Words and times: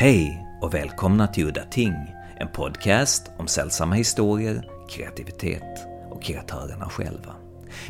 Hej 0.00 0.46
och 0.60 0.74
välkomna 0.74 1.26
till 1.26 1.46
Udda 1.46 1.64
Ting, 1.64 1.94
en 2.36 2.48
podcast 2.48 3.30
om 3.38 3.46
sällsamma 3.46 3.94
historier, 3.94 4.68
kreativitet 4.90 5.86
och 6.10 6.22
kreatörerna 6.22 6.88
själva. 6.88 7.34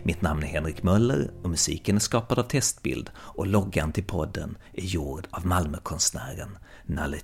Mitt 0.03 0.23
namn 0.23 0.43
är 0.43 0.47
Henrik 0.47 0.83
Möller 0.83 1.31
och 1.43 1.51
musiken 1.51 1.97
är 1.97 2.01
skapad 2.01 2.39
av 2.39 2.43
Testbild 2.43 3.11
och 3.17 3.47
loggan 3.47 3.93
till 3.93 4.05
podden 4.05 4.57
är 4.73 4.83
gjord 4.83 5.27
av 5.31 5.47
Malmökonstnären 5.47 6.59
Nalle 6.87 7.19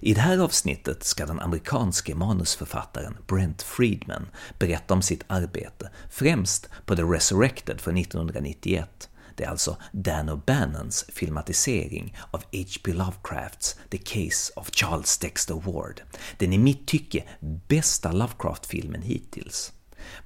I 0.00 0.14
det 0.14 0.20
här 0.20 0.38
avsnittet 0.38 1.04
ska 1.04 1.26
den 1.26 1.40
amerikanske 1.40 2.14
manusförfattaren 2.14 3.16
Brent 3.26 3.62
Friedman 3.62 4.28
berätta 4.58 4.94
om 4.94 5.02
sitt 5.02 5.24
arbete, 5.26 5.90
främst 6.10 6.68
på 6.86 6.96
The 6.96 7.02
Resurrected 7.02 7.80
från 7.80 7.96
1991. 7.96 9.09
Det 9.40 9.46
är 9.46 9.50
alltså 9.50 9.76
Dan 9.92 10.30
O'Bannons 10.30 11.10
filmatisering 11.12 12.16
av 12.30 12.42
H.P. 12.52 12.92
Lovecrafts 12.92 13.76
The 13.90 13.98
Case 13.98 14.52
of 14.56 14.70
Charles 14.72 15.18
Dexter 15.18 15.54
Ward. 15.54 16.02
Den 16.38 16.52
i 16.52 16.58
mitt 16.58 16.86
tycke 16.86 17.24
bästa 17.68 18.12
Lovecraft-filmen 18.12 19.02
hittills. 19.02 19.72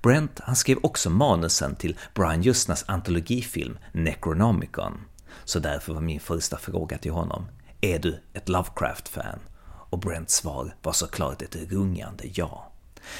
Brent 0.02 0.41
han 0.41 0.56
skrev 0.56 0.78
också 0.82 1.10
manusen 1.10 1.77
till 1.77 1.98
Brian 2.14 2.42
Justnas 2.42 2.84
antologifilm 2.88 3.78
Necronomicon. 3.92 5.00
Så 5.44 5.58
därför 5.58 5.94
var 5.94 6.00
min 6.00 6.20
första 6.20 6.56
fråga 6.56 6.98
till 6.98 7.12
honom, 7.12 7.46
är 7.80 7.98
du 7.98 8.22
ett 8.33 8.48
Lovecraft-fan? 8.48 9.38
Och 9.91 9.98
Brents 9.98 10.34
svar 10.34 10.77
var 10.83 10.92
såklart 10.92 11.42
ett 11.42 11.56
rungande 11.56 12.24
ja. 12.34 12.73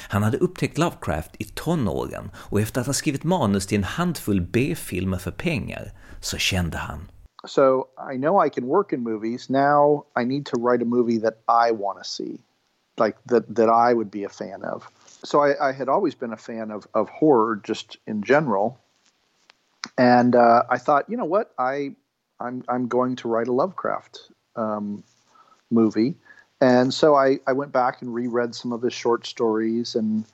Han 0.09 0.23
hade 0.23 0.37
upptäckt 0.37 0.77
Lovecraft 0.77 1.31
i 1.39 1.43
tonåren 1.43 2.31
och 2.35 2.61
efter 2.61 2.81
att 2.81 2.87
ha 2.87 2.93
skrivit 2.93 3.23
manus 3.23 3.67
till 3.67 3.77
en 3.77 3.83
handfull 3.83 4.41
B-filmer 4.41 5.17
för 5.17 5.31
pengar 5.31 5.91
så 6.19 6.37
kände 6.37 6.77
han 6.77 7.07
So 7.47 7.87
I 8.13 8.17
know 8.17 8.45
I 8.45 8.49
can 8.49 8.67
work 8.67 8.93
in 8.93 9.03
movies. 9.03 9.49
Now 9.49 10.05
I 10.15 10.23
need 10.23 10.45
to 10.47 10.57
write 10.59 10.81
a 10.81 10.85
movie 10.85 11.19
that 11.19 11.37
I 11.47 11.71
want 11.71 11.97
to 11.99 12.03
see, 12.03 12.39
like 12.97 13.17
that 13.25 13.55
that 13.55 13.69
I 13.69 13.93
would 13.93 14.11
be 14.11 14.23
a 14.23 14.29
fan 14.29 14.63
of. 14.63 14.89
So 15.23 15.41
I, 15.41 15.69
I 15.69 15.71
had 15.71 15.89
always 15.89 16.15
been 16.15 16.33
a 16.33 16.37
fan 16.37 16.71
of 16.71 16.87
of 16.93 17.09
horror, 17.09 17.61
just 17.63 17.97
in 18.07 18.23
general. 18.23 18.79
And 19.97 20.35
uh, 20.35 20.63
I 20.69 20.77
thought, 20.77 21.09
you 21.09 21.17
know 21.17 21.25
what, 21.25 21.53
I 21.57 21.95
I'm 22.39 22.63
I'm 22.67 22.87
going 22.87 23.15
to 23.17 23.27
write 23.27 23.47
a 23.47 23.53
Lovecraft 23.53 24.31
um, 24.55 25.03
movie. 25.69 26.15
And 26.65 26.91
so 26.91 27.13
I, 27.13 27.37
I 27.45 27.53
went 27.53 27.71
back 27.71 28.01
and 28.01 28.11
reread 28.11 28.55
some 28.55 28.73
of 28.73 28.81
his 28.81 28.93
short 28.93 29.27
stories 29.27 29.93
and 29.93 30.25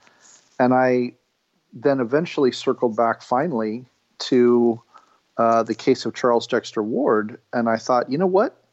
and 0.60 0.74
I 0.74 1.14
then 1.74 2.00
eventually 2.00 2.54
circled 2.54 2.96
back 2.96 3.22
finally 3.22 3.86
to 4.20 4.82
uh, 5.38 5.64
the 5.64 5.76
case 5.76 6.06
of 6.06 6.14
Charles 6.14 6.48
Dexter 6.48 6.84
Ward, 6.84 7.38
and 7.52 7.68
I 7.68 7.76
thought, 7.76 8.10
you 8.10 8.18
know 8.18 8.28
what, 8.28 8.64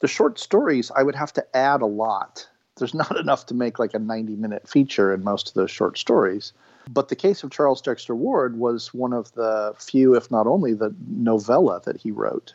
the 0.00 0.08
short 0.08 0.40
stories 0.40 0.90
I 0.96 1.04
would 1.04 1.14
have 1.14 1.32
to 1.34 1.56
add 1.56 1.82
a 1.82 1.86
lot. 1.86 2.48
There's 2.78 2.94
not 2.94 3.16
enough 3.24 3.46
to 3.46 3.54
make 3.54 3.78
like 3.78 3.94
a 3.94 4.00
90 4.00 4.34
minute 4.34 4.68
feature 4.68 5.14
in 5.14 5.22
most 5.22 5.48
of 5.48 5.54
those 5.54 5.70
short 5.70 5.98
stories. 5.98 6.52
But 6.90 7.10
the 7.10 7.16
case 7.16 7.44
of 7.44 7.52
Charles 7.52 7.80
Dexter 7.80 8.16
Ward 8.16 8.58
was 8.58 8.92
one 8.92 9.12
of 9.12 9.32
the 9.34 9.72
few, 9.78 10.16
if 10.16 10.32
not 10.32 10.48
only, 10.48 10.74
the 10.74 10.92
novella 11.06 11.80
that 11.84 11.98
he 11.98 12.10
wrote. 12.10 12.54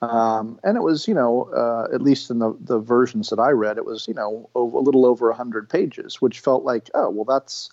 Um, 0.00 0.60
and 0.62 0.76
it 0.76 0.82
was, 0.82 1.08
you 1.08 1.14
know, 1.14 1.50
uh, 1.54 1.92
at 1.92 2.02
least 2.02 2.30
in 2.30 2.38
the, 2.38 2.56
the 2.60 2.78
versions 2.78 3.30
that 3.30 3.40
I 3.40 3.50
read, 3.50 3.78
it 3.78 3.84
was, 3.84 4.06
you 4.06 4.14
know, 4.14 4.48
a 4.54 4.60
little 4.60 5.04
over 5.04 5.28
100 5.28 5.68
pages, 5.68 6.22
which 6.22 6.38
felt 6.40 6.64
like, 6.64 6.88
oh, 6.94 7.10
well, 7.10 7.24
that's 7.24 7.70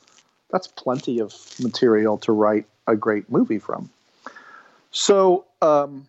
that's 0.51 0.67
plenty 0.67 1.19
of 1.19 1.33
material 1.59 2.17
to 2.19 2.31
write 2.31 2.65
a 2.87 2.95
great 2.95 3.29
movie 3.29 3.59
from. 3.59 3.89
So, 4.91 5.45
um, 5.61 6.07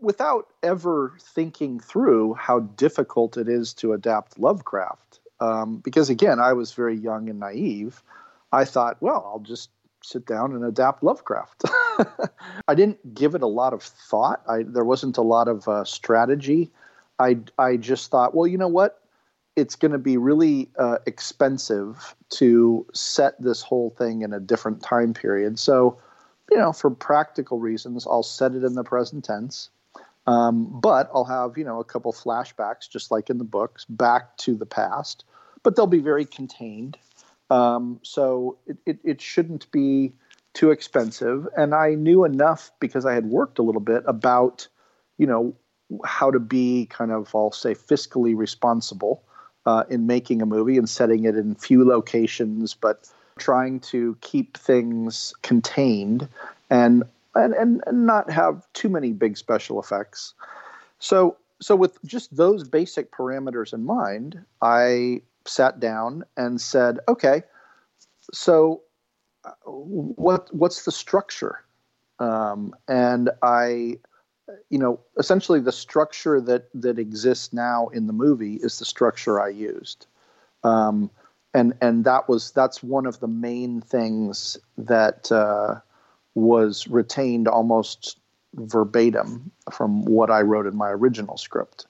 without 0.00 0.48
ever 0.62 1.14
thinking 1.20 1.80
through 1.80 2.34
how 2.34 2.60
difficult 2.60 3.36
it 3.36 3.48
is 3.48 3.72
to 3.74 3.92
adapt 3.92 4.38
Lovecraft, 4.38 5.20
um, 5.40 5.76
because 5.78 6.10
again, 6.10 6.40
I 6.40 6.52
was 6.52 6.72
very 6.72 6.96
young 6.96 7.28
and 7.28 7.40
naive, 7.40 8.02
I 8.52 8.64
thought, 8.64 8.96
well, 9.00 9.30
I'll 9.32 9.40
just 9.40 9.70
sit 10.02 10.26
down 10.26 10.52
and 10.52 10.64
adapt 10.64 11.02
Lovecraft. 11.02 11.64
I 12.68 12.74
didn't 12.74 13.14
give 13.14 13.34
it 13.34 13.42
a 13.42 13.46
lot 13.46 13.72
of 13.72 13.82
thought. 13.82 14.42
I, 14.48 14.62
there 14.62 14.84
wasn't 14.84 15.16
a 15.16 15.22
lot 15.22 15.48
of 15.48 15.66
uh, 15.68 15.84
strategy. 15.84 16.70
I, 17.18 17.38
I 17.58 17.76
just 17.76 18.10
thought, 18.10 18.34
well, 18.34 18.46
you 18.46 18.58
know 18.58 18.68
what? 18.68 19.02
It's 19.56 19.74
going 19.74 19.92
to 19.92 19.98
be 19.98 20.16
really 20.16 20.68
uh, 20.78 20.98
expensive 21.06 22.14
to 22.30 22.86
set 22.92 23.40
this 23.42 23.62
whole 23.62 23.90
thing 23.90 24.22
in 24.22 24.32
a 24.32 24.40
different 24.40 24.82
time 24.82 25.14
period. 25.14 25.58
So, 25.58 25.98
you 26.50 26.58
know, 26.58 26.72
for 26.72 26.90
practical 26.90 27.58
reasons, 27.58 28.06
I'll 28.06 28.22
set 28.22 28.52
it 28.52 28.64
in 28.64 28.74
the 28.74 28.84
present 28.84 29.24
tense. 29.24 29.70
Um, 30.26 30.80
but 30.80 31.08
I'll 31.14 31.24
have, 31.24 31.56
you 31.56 31.64
know, 31.64 31.80
a 31.80 31.84
couple 31.84 32.12
flashbacks, 32.12 32.88
just 32.90 33.10
like 33.10 33.30
in 33.30 33.38
the 33.38 33.44
books, 33.44 33.84
back 33.84 34.36
to 34.38 34.54
the 34.54 34.66
past. 34.66 35.24
But 35.62 35.76
they'll 35.76 35.86
be 35.86 36.00
very 36.00 36.24
contained. 36.24 36.98
Um, 37.48 38.00
so 38.02 38.58
it, 38.66 38.76
it, 38.86 38.98
it 39.04 39.20
shouldn't 39.20 39.70
be 39.70 40.12
too 40.56 40.70
expensive. 40.70 41.46
And 41.56 41.74
I 41.74 41.94
knew 41.94 42.24
enough 42.24 42.72
because 42.80 43.04
I 43.04 43.12
had 43.12 43.26
worked 43.26 43.58
a 43.58 43.62
little 43.62 43.80
bit 43.80 44.02
about, 44.06 44.66
you 45.18 45.26
know, 45.26 45.54
how 46.04 46.30
to 46.30 46.40
be 46.40 46.86
kind 46.86 47.12
of, 47.12 47.32
I'll 47.34 47.52
say, 47.52 47.74
fiscally 47.74 48.34
responsible 48.34 49.22
uh, 49.66 49.84
in 49.90 50.06
making 50.06 50.40
a 50.42 50.46
movie 50.46 50.78
and 50.78 50.88
setting 50.88 51.24
it 51.24 51.36
in 51.36 51.54
few 51.54 51.86
locations, 51.86 52.74
but 52.74 53.08
trying 53.38 53.80
to 53.80 54.16
keep 54.22 54.56
things 54.56 55.34
contained 55.42 56.28
and 56.70 57.04
and, 57.34 57.52
and, 57.52 57.82
and 57.86 58.06
not 58.06 58.30
have 58.30 58.66
too 58.72 58.88
many 58.88 59.12
big 59.12 59.36
special 59.36 59.78
effects. 59.78 60.32
So 60.98 61.36
so 61.60 61.76
with 61.76 62.02
just 62.02 62.34
those 62.34 62.66
basic 62.66 63.12
parameters 63.12 63.74
in 63.74 63.84
mind, 63.84 64.42
I 64.62 65.20
sat 65.44 65.80
down 65.80 66.24
and 66.36 66.60
said, 66.60 66.98
okay, 67.08 67.42
so 68.32 68.80
what 69.64 70.52
what's 70.54 70.84
the 70.84 70.92
structure? 70.92 71.64
Um, 72.18 72.74
and 72.88 73.30
I, 73.42 73.98
you 74.70 74.78
know, 74.78 75.00
essentially 75.18 75.60
the 75.60 75.72
structure 75.72 76.40
that 76.40 76.68
that 76.74 76.98
exists 76.98 77.52
now 77.52 77.88
in 77.88 78.06
the 78.06 78.12
movie 78.12 78.54
is 78.54 78.78
the 78.78 78.84
structure 78.84 79.40
I 79.40 79.48
used. 79.48 80.06
Um, 80.64 81.10
and 81.54 81.74
and 81.80 82.04
that 82.04 82.28
was 82.28 82.50
that's 82.52 82.82
one 82.82 83.06
of 83.06 83.20
the 83.20 83.28
main 83.28 83.80
things 83.80 84.58
that 84.76 85.30
uh, 85.32 85.80
was 86.34 86.86
retained 86.88 87.48
almost 87.48 88.18
verbatim 88.54 89.50
from 89.72 90.04
what 90.04 90.30
I 90.30 90.42
wrote 90.42 90.66
in 90.66 90.76
my 90.76 90.90
original 90.90 91.36
script. 91.36 91.86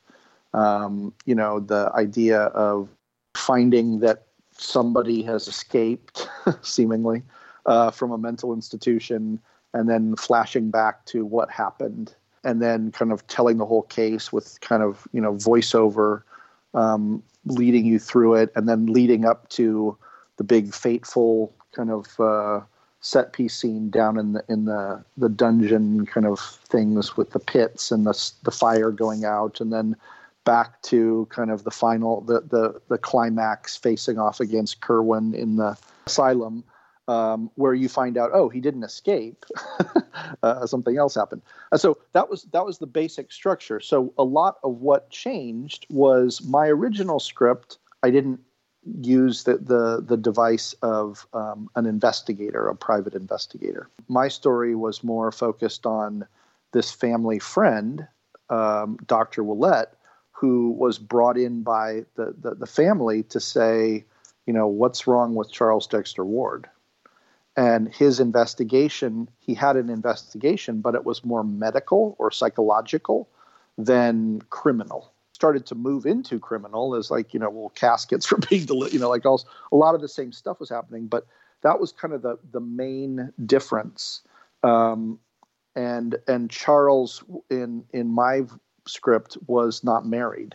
Um, 0.54 1.12
you 1.26 1.34
know, 1.34 1.60
the 1.60 1.90
idea 1.94 2.42
of 2.42 2.88
finding 3.34 4.00
that 4.00 4.26
somebody 4.58 5.22
has 5.22 5.48
escaped, 5.48 6.28
seemingly, 6.62 7.22
uh, 7.66 7.90
from 7.90 8.10
a 8.12 8.18
mental 8.18 8.52
institution, 8.52 9.38
and 9.74 9.88
then 9.88 10.16
flashing 10.16 10.70
back 10.70 11.04
to 11.06 11.24
what 11.24 11.50
happened, 11.50 12.14
and 12.44 12.62
then 12.62 12.90
kind 12.92 13.12
of 13.12 13.26
telling 13.26 13.58
the 13.58 13.66
whole 13.66 13.82
case 13.82 14.32
with 14.32 14.60
kind 14.60 14.82
of 14.82 15.06
you 15.12 15.20
know 15.20 15.34
voiceover, 15.34 16.22
um, 16.74 17.22
leading 17.44 17.84
you 17.84 17.98
through 17.98 18.34
it, 18.34 18.50
and 18.56 18.68
then 18.68 18.86
leading 18.86 19.24
up 19.24 19.48
to 19.50 19.96
the 20.36 20.44
big 20.44 20.74
fateful 20.74 21.52
kind 21.74 21.90
of 21.90 22.18
uh, 22.20 22.60
set 23.00 23.32
piece 23.32 23.56
scene 23.56 23.90
down 23.90 24.18
in 24.18 24.32
the 24.32 24.44
in 24.48 24.64
the 24.64 25.04
the 25.16 25.28
dungeon 25.28 26.06
kind 26.06 26.26
of 26.26 26.40
things 26.40 27.16
with 27.16 27.30
the 27.30 27.38
pits 27.38 27.90
and 27.90 28.06
the 28.06 28.32
the 28.44 28.50
fire 28.50 28.90
going 28.90 29.24
out, 29.24 29.60
and 29.60 29.72
then 29.72 29.96
back 30.44 30.80
to 30.82 31.26
kind 31.30 31.50
of 31.50 31.64
the 31.64 31.70
final 31.70 32.22
the 32.22 32.40
the, 32.40 32.80
the 32.88 32.98
climax 32.98 33.76
facing 33.76 34.18
off 34.18 34.40
against 34.40 34.80
Curwen 34.80 35.34
in 35.34 35.56
the 35.56 35.76
asylum. 36.06 36.64
Um, 37.08 37.52
where 37.54 37.72
you 37.72 37.88
find 37.88 38.18
out, 38.18 38.30
oh, 38.34 38.48
he 38.48 38.60
didn't 38.60 38.82
escape. 38.82 39.44
uh, 40.42 40.66
something 40.66 40.96
else 40.96 41.14
happened. 41.14 41.42
Uh, 41.70 41.76
so 41.76 41.98
that 42.14 42.28
was 42.28 42.42
that 42.52 42.66
was 42.66 42.78
the 42.78 42.86
basic 42.86 43.30
structure. 43.30 43.78
So 43.78 44.12
a 44.18 44.24
lot 44.24 44.56
of 44.64 44.80
what 44.80 45.08
changed 45.10 45.86
was 45.88 46.42
my 46.44 46.66
original 46.66 47.20
script. 47.20 47.78
I 48.02 48.10
didn't 48.10 48.40
use 49.00 49.44
the 49.44 49.58
the, 49.58 50.02
the 50.04 50.16
device 50.16 50.74
of 50.82 51.26
um, 51.32 51.68
an 51.76 51.86
investigator, 51.86 52.68
a 52.68 52.74
private 52.74 53.14
investigator. 53.14 53.88
My 54.08 54.28
story 54.28 54.74
was 54.74 55.04
more 55.04 55.30
focused 55.30 55.86
on 55.86 56.26
this 56.72 56.90
family 56.90 57.38
friend, 57.38 58.06
um, 58.50 58.98
Dr. 59.06 59.42
Willett, 59.42 59.96
who 60.32 60.70
was 60.72 60.98
brought 60.98 61.38
in 61.38 61.62
by 61.62 62.04
the, 62.16 62.34
the, 62.38 62.54
the 62.54 62.66
family 62.66 63.22
to 63.24 63.40
say, 63.40 64.04
you 64.46 64.52
know, 64.52 64.66
what's 64.66 65.06
wrong 65.06 65.34
with 65.34 65.50
Charles 65.50 65.86
Dexter 65.86 66.24
Ward? 66.24 66.68
And 67.56 67.92
his 67.92 68.20
investigation, 68.20 69.30
he 69.38 69.54
had 69.54 69.76
an 69.76 69.88
investigation, 69.88 70.80
but 70.80 70.94
it 70.94 71.04
was 71.04 71.24
more 71.24 71.42
medical 71.42 72.14
or 72.18 72.30
psychological 72.30 73.28
than 73.78 74.42
criminal. 74.50 75.12
Started 75.32 75.66
to 75.66 75.74
move 75.74 76.04
into 76.04 76.38
criminal 76.38 76.94
as 76.94 77.10
like, 77.10 77.32
you 77.32 77.40
know, 77.40 77.48
well, 77.48 77.70
caskets 77.70 78.30
were 78.30 78.38
being 78.38 78.66
delivered, 78.66 78.92
you 78.92 79.00
know, 79.00 79.08
like 79.08 79.24
all, 79.24 79.42
a 79.72 79.76
lot 79.76 79.94
of 79.94 80.00
the 80.00 80.08
same 80.08 80.32
stuff 80.32 80.60
was 80.60 80.68
happening. 80.68 81.06
But 81.06 81.26
that 81.62 81.80
was 81.80 81.92
kind 81.92 82.12
of 82.12 82.22
the, 82.22 82.38
the 82.52 82.60
main 82.60 83.32
difference. 83.44 84.22
Um, 84.62 85.18
and 85.74 86.16
and 86.26 86.50
Charles, 86.50 87.22
in 87.50 87.84
in 87.92 88.08
my 88.08 88.44
script 88.86 89.36
was 89.46 89.84
not 89.84 90.06
married. 90.06 90.54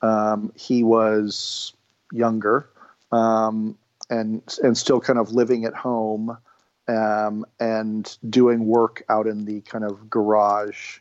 Um, 0.00 0.52
he 0.56 0.82
was 0.82 1.74
younger 2.12 2.70
um, 3.12 3.76
and 4.10 4.42
and 4.62 4.76
still 4.76 5.00
kind 5.00 5.18
of 5.18 5.32
living 5.32 5.64
at 5.64 5.74
home 5.74 6.36
um, 6.88 7.44
and 7.58 8.16
doing 8.28 8.66
work 8.66 9.02
out 9.08 9.26
in 9.26 9.44
the 9.44 9.60
kind 9.62 9.84
of 9.84 10.08
garage 10.08 10.98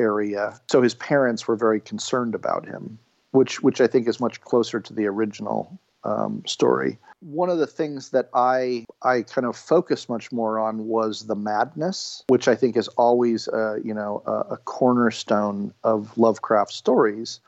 area. 0.00 0.60
So 0.70 0.82
his 0.82 0.94
parents 0.94 1.46
were 1.46 1.56
very 1.56 1.80
concerned 1.80 2.34
about 2.34 2.66
him, 2.66 2.98
which 3.30 3.62
which 3.62 3.80
I 3.80 3.86
think 3.86 4.08
is 4.08 4.20
much 4.20 4.40
closer 4.40 4.80
to 4.80 4.92
the 4.92 5.06
original 5.06 5.78
um, 6.04 6.42
story. 6.46 6.98
One 7.20 7.48
of 7.48 7.58
the 7.58 7.66
things 7.66 8.10
that 8.10 8.28
I 8.34 8.84
I 9.02 9.22
kind 9.22 9.46
of 9.46 9.56
focused 9.56 10.08
much 10.08 10.32
more 10.32 10.58
on 10.58 10.86
was 10.88 11.26
the 11.26 11.36
madness, 11.36 12.24
which 12.28 12.48
I 12.48 12.54
think 12.54 12.76
is 12.76 12.88
always 12.88 13.48
uh, 13.48 13.78
you 13.82 13.94
know 13.94 14.22
a, 14.26 14.54
a 14.54 14.56
cornerstone 14.58 15.72
of 15.84 16.16
Lovecraft 16.18 16.72
stories. 16.72 17.40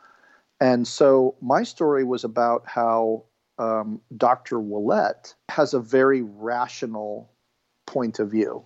And 0.60 0.86
so 0.86 1.34
my 1.42 1.64
story 1.64 2.04
was 2.04 2.22
about 2.22 2.62
how 2.66 3.24
um, 3.58 4.00
Dr. 4.16 4.58
Willett 4.58 5.34
has 5.48 5.74
a 5.74 5.80
very 5.80 6.22
rational 6.22 7.30
point 7.86 8.18
of 8.18 8.30
view. 8.30 8.64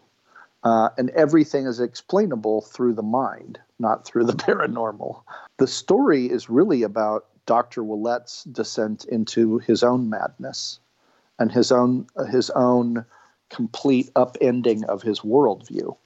Uh, 0.65 0.89
and 0.99 1.11
everything 1.11 1.67
is 1.67 1.79
explainable 1.79 2.63
through 2.63 2.93
the 2.93 3.03
mind, 3.03 3.61
not 3.79 4.05
through 4.05 4.25
the 4.25 4.33
paranormal. 4.45 5.23
The 5.59 5.67
story 5.67 6.27
is 6.27 6.51
really 6.51 6.83
about 6.83 7.27
Dr. 7.47 7.83
Willett's 7.83 8.45
descent 8.45 9.05
into 9.05 9.59
his 9.59 9.83
own 9.83 10.11
madness 10.11 10.81
and 11.39 11.51
his 11.51 11.73
own 11.73 12.07
his 12.31 12.51
own 12.51 13.05
complete 13.49 14.13
upending 14.15 14.85
of 14.85 15.01
his 15.01 15.21
worldview, 15.21 15.97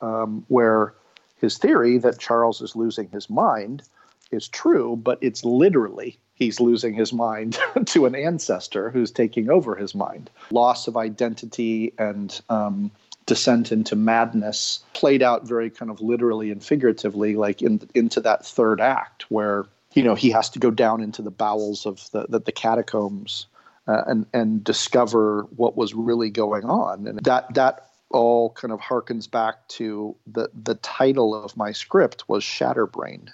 um, 0.00 0.46
where 0.48 0.94
his 1.36 1.58
theory 1.58 1.98
that 1.98 2.18
Charles 2.18 2.62
is 2.62 2.76
losing 2.76 3.10
his 3.10 3.28
mind 3.28 3.82
is 4.30 4.48
true, 4.48 4.96
but 4.96 5.18
it's 5.20 5.44
literally 5.44 6.18
he's 6.34 6.60
losing 6.60 6.94
his 6.94 7.12
mind 7.12 7.58
to 7.86 8.06
an 8.06 8.14
ancestor 8.14 8.90
who's 8.90 9.10
taking 9.10 9.50
over 9.50 9.74
his 9.74 9.94
mind. 9.94 10.30
Loss 10.50 10.88
of 10.88 10.96
identity 10.96 11.92
and 11.98 12.40
um, 12.48 12.90
descent 13.26 13.72
into 13.72 13.96
madness 13.96 14.80
played 14.94 15.22
out 15.22 15.46
very 15.46 15.70
kind 15.70 15.90
of 15.90 16.00
literally 16.00 16.50
and 16.50 16.62
figuratively, 16.62 17.36
like 17.36 17.62
in, 17.62 17.80
into 17.94 18.20
that 18.20 18.46
third 18.46 18.80
act 18.80 19.30
where 19.30 19.66
you 19.94 20.02
know 20.02 20.14
he 20.14 20.30
has 20.30 20.50
to 20.50 20.58
go 20.58 20.70
down 20.70 21.02
into 21.02 21.22
the 21.22 21.30
bowels 21.30 21.86
of 21.86 22.10
the 22.12 22.26
the, 22.28 22.40
the 22.40 22.52
catacombs 22.52 23.46
uh, 23.86 24.02
and 24.06 24.26
and 24.32 24.64
discover 24.64 25.42
what 25.56 25.76
was 25.76 25.94
really 25.94 26.30
going 26.30 26.64
on, 26.64 27.06
and 27.06 27.18
that 27.24 27.52
that 27.54 27.84
all 28.10 28.50
kind 28.50 28.72
of 28.72 28.80
harkens 28.80 29.30
back 29.30 29.66
to 29.68 30.14
the 30.26 30.48
the 30.54 30.76
title 30.76 31.34
of 31.34 31.56
my 31.56 31.72
script 31.72 32.28
was 32.28 32.42
Shatterbrain 32.42 33.28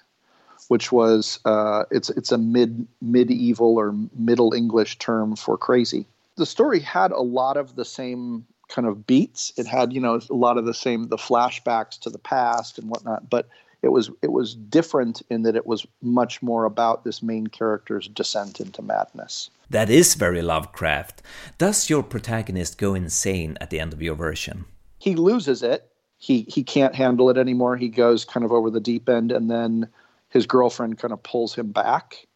which 0.69 0.93
was 0.93 1.41
uh, 1.45 1.85
it's 1.91 2.11
it's 2.11 2.33
a 2.33 2.39
mid 2.39 2.87
medieval 3.01 3.77
or 3.77 3.95
Middle 4.17 4.53
English 4.53 4.99
term 4.99 5.37
for 5.37 5.57
crazy. 5.57 6.07
The 6.37 6.47
story 6.47 6.81
had 6.81 7.13
a 7.13 7.21
lot 7.21 7.57
of 7.57 7.77
the 7.77 7.85
same 7.85 8.45
kind 8.69 8.89
of 8.89 9.07
beats. 9.07 9.53
It 9.57 9.67
had 9.67 9.93
you 9.93 10.01
know 10.01 10.21
a 10.31 10.35
lot 10.35 10.59
of 10.59 10.65
the 10.65 10.75
same 10.75 11.09
the 11.09 11.17
flashbacks 11.17 11.99
to 12.01 12.11
the 12.11 12.19
past 12.19 12.79
and 12.79 12.89
whatnot, 12.89 13.29
but 13.29 13.49
it 13.83 13.93
was 13.93 14.11
it 14.23 14.33
was 14.33 14.55
different 14.55 15.23
in 15.31 15.43
that 15.43 15.57
it 15.57 15.67
was 15.67 15.87
much 16.03 16.43
more 16.43 16.65
about 16.65 17.05
this 17.05 17.23
main 17.23 17.47
character's 17.47 18.09
descent 18.09 18.61
into 18.61 18.83
madness. 18.83 19.51
That 19.71 19.91
is 19.91 20.15
very 20.15 20.43
Lovecraft. 20.43 21.23
Does 21.59 21.91
your 21.91 22.03
protagonist 22.03 22.79
go 22.79 22.95
insane 22.95 23.57
at 23.61 23.71
the 23.71 23.81
end 23.81 23.93
of 23.93 24.03
your 24.03 24.15
version? 24.15 24.65
He 24.99 25.15
loses 25.15 25.63
it. 25.63 25.91
He 26.17 26.43
he 26.49 26.65
can't 26.65 26.95
handle 26.95 27.29
it 27.29 27.37
anymore. 27.37 27.77
He 27.77 27.89
goes 27.89 28.25
kind 28.25 28.45
of 28.45 28.53
over 28.53 28.71
the 28.71 28.81
deep 28.81 29.09
end, 29.09 29.31
and 29.31 29.51
then 29.51 29.89
his 30.35 30.47
girlfriend 30.47 30.99
kind 30.99 31.13
of 31.13 31.23
pulls 31.23 31.55
him 31.55 31.71
back, 31.71 32.27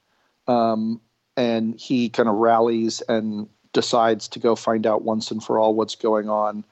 um, 0.47 1.01
and 1.37 1.79
he 1.79 2.09
kind 2.09 2.29
of 2.29 2.37
rallies 2.37 3.03
and 3.09 3.49
decides 3.73 4.29
to 4.29 4.39
go 4.39 4.57
find 4.57 4.87
out 4.87 5.03
once 5.03 5.31
and 5.31 5.43
for 5.43 5.59
all 5.59 5.75
what's 5.75 5.97
going 5.97 6.31
on. 6.31 6.65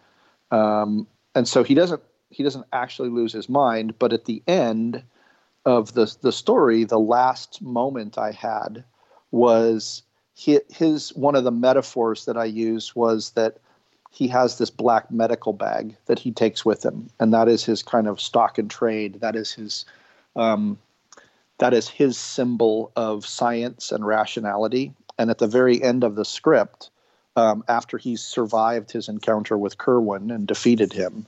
Um, 0.51 1.07
and 1.35 1.47
so 1.47 1.63
he 1.63 1.75
doesn't 1.75 2.03
he 2.31 2.43
doesn't 2.43 2.67
actually 2.73 3.11
lose 3.11 3.33
his 3.33 3.49
mind, 3.49 3.99
but 3.99 4.13
at 4.13 4.25
the 4.25 4.43
end 4.47 5.03
of 5.67 5.93
the 5.95 6.17
the 6.23 6.33
story, 6.33 6.85
the 6.85 6.99
last 6.99 7.61
moment 7.61 8.17
I 8.17 8.31
had 8.31 8.85
was 9.33 10.03
his, 10.35 11.15
one 11.15 11.35
of 11.35 11.45
the 11.45 11.51
metaphors 11.51 12.27
that 12.27 12.37
I 12.37 12.45
used 12.45 12.95
was 12.95 13.31
that 13.31 13.59
he 14.13 14.29
has 14.29 14.59
this 14.59 14.71
black 14.71 15.11
medical 15.11 15.53
bag 15.53 15.97
that 16.07 16.19
he 16.19 16.31
takes 16.31 16.65
with 16.65 16.85
him, 16.85 17.11
and 17.19 17.33
that 17.35 17.49
is 17.49 17.65
his 17.65 17.83
kind 17.83 18.07
of 18.07 18.21
stock 18.21 18.59
and 18.59 18.71
trade. 18.71 19.21
That 19.21 19.35
is 19.35 19.53
his 19.53 19.85
um, 20.37 20.79
that 21.59 21.75
is 21.75 21.89
his 21.89 22.19
symbol 22.19 22.93
of 22.97 23.27
science 23.27 23.93
and 23.93 24.07
rationality. 24.07 24.93
And 25.19 25.31
at 25.31 25.39
the 25.39 25.47
very 25.47 25.83
end 25.83 26.05
of 26.05 26.15
the 26.15 26.25
script, 26.25 26.91
um, 27.37 27.65
after 27.69 27.99
he's 27.99 28.23
survived 28.23 28.91
his 28.91 29.09
encounter 29.09 29.57
with 29.57 29.79
Curwen 29.79 30.35
and 30.35 30.47
defeated 30.47 30.93
him, 30.93 31.27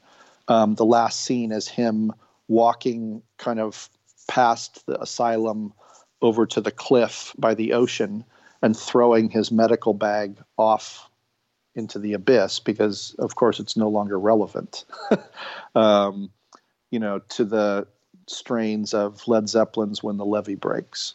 um, 0.48 0.74
the 0.74 0.84
last 0.84 1.20
scene 1.20 1.52
is 1.52 1.68
him 1.68 2.12
walking 2.48 3.22
kind 3.36 3.60
of 3.60 3.88
past 4.26 4.84
the 4.86 5.00
asylum 5.00 5.72
over 6.20 6.46
to 6.46 6.60
the 6.60 6.70
cliff 6.70 7.34
by 7.38 7.54
the 7.54 7.72
ocean 7.72 8.24
and 8.62 8.76
throwing 8.76 9.30
his 9.30 9.52
medical 9.52 9.94
bag 9.94 10.36
off 10.56 11.08
into 11.74 11.98
the 11.98 12.14
abyss 12.14 12.58
because, 12.58 13.14
of 13.18 13.36
course, 13.36 13.60
it's 13.60 13.76
no 13.76 13.88
longer 13.88 14.18
relevant. 14.18 14.84
um, 15.74 16.30
you 16.90 16.98
know, 16.98 17.20
to 17.30 17.44
the 17.44 17.86
strains 18.30 18.94
of 18.94 19.26
Led 19.26 19.48
Zeppelin's 19.48 20.02
When 20.02 20.16
the 20.16 20.26
Levee 20.26 20.54
Breaks. 20.54 21.14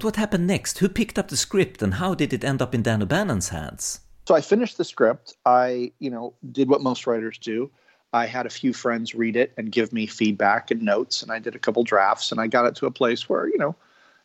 What 0.00 0.16
happened 0.16 0.46
next? 0.46 0.78
Who 0.78 0.88
picked 0.88 1.18
up 1.18 1.28
the 1.28 1.36
script 1.36 1.82
and 1.82 1.94
how 1.94 2.14
did 2.14 2.32
it 2.32 2.44
end 2.44 2.60
up 2.60 2.74
in 2.74 2.82
Dan 2.82 3.02
O'Bannon's 3.02 3.50
hands? 3.50 4.00
So 4.26 4.34
I 4.34 4.40
finished 4.40 4.78
the 4.78 4.84
script. 4.84 5.34
I, 5.44 5.92
you 5.98 6.10
know, 6.10 6.34
did 6.50 6.68
what 6.68 6.82
most 6.82 7.06
writers 7.06 7.38
do. 7.38 7.70
I 8.12 8.26
had 8.26 8.46
a 8.46 8.50
few 8.50 8.72
friends 8.72 9.14
read 9.14 9.36
it 9.36 9.52
and 9.56 9.72
give 9.72 9.92
me 9.92 10.06
feedback 10.06 10.70
and 10.70 10.82
notes, 10.82 11.22
and 11.22 11.32
I 11.32 11.40
did 11.40 11.56
a 11.56 11.58
couple 11.58 11.82
drafts, 11.82 12.30
and 12.30 12.40
I 12.40 12.46
got 12.46 12.64
it 12.64 12.76
to 12.76 12.86
a 12.86 12.90
place 12.90 13.28
where, 13.28 13.48
you 13.48 13.58
know, 13.58 13.74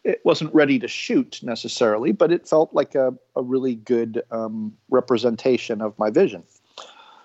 it 0.04 0.22
wasn't 0.24 0.54
ready 0.54 0.80
to 0.80 0.88
shoot 0.88 1.40
necessarily, 1.44 2.12
but 2.12 2.32
it 2.32 2.48
felt 2.48 2.74
like 2.74 2.96
a, 2.96 3.14
a 3.36 3.42
really 3.42 3.76
good 3.76 4.22
um, 4.32 4.74
representation 4.90 5.82
of 5.82 5.98
my 5.98 6.10
vision. 6.10 6.44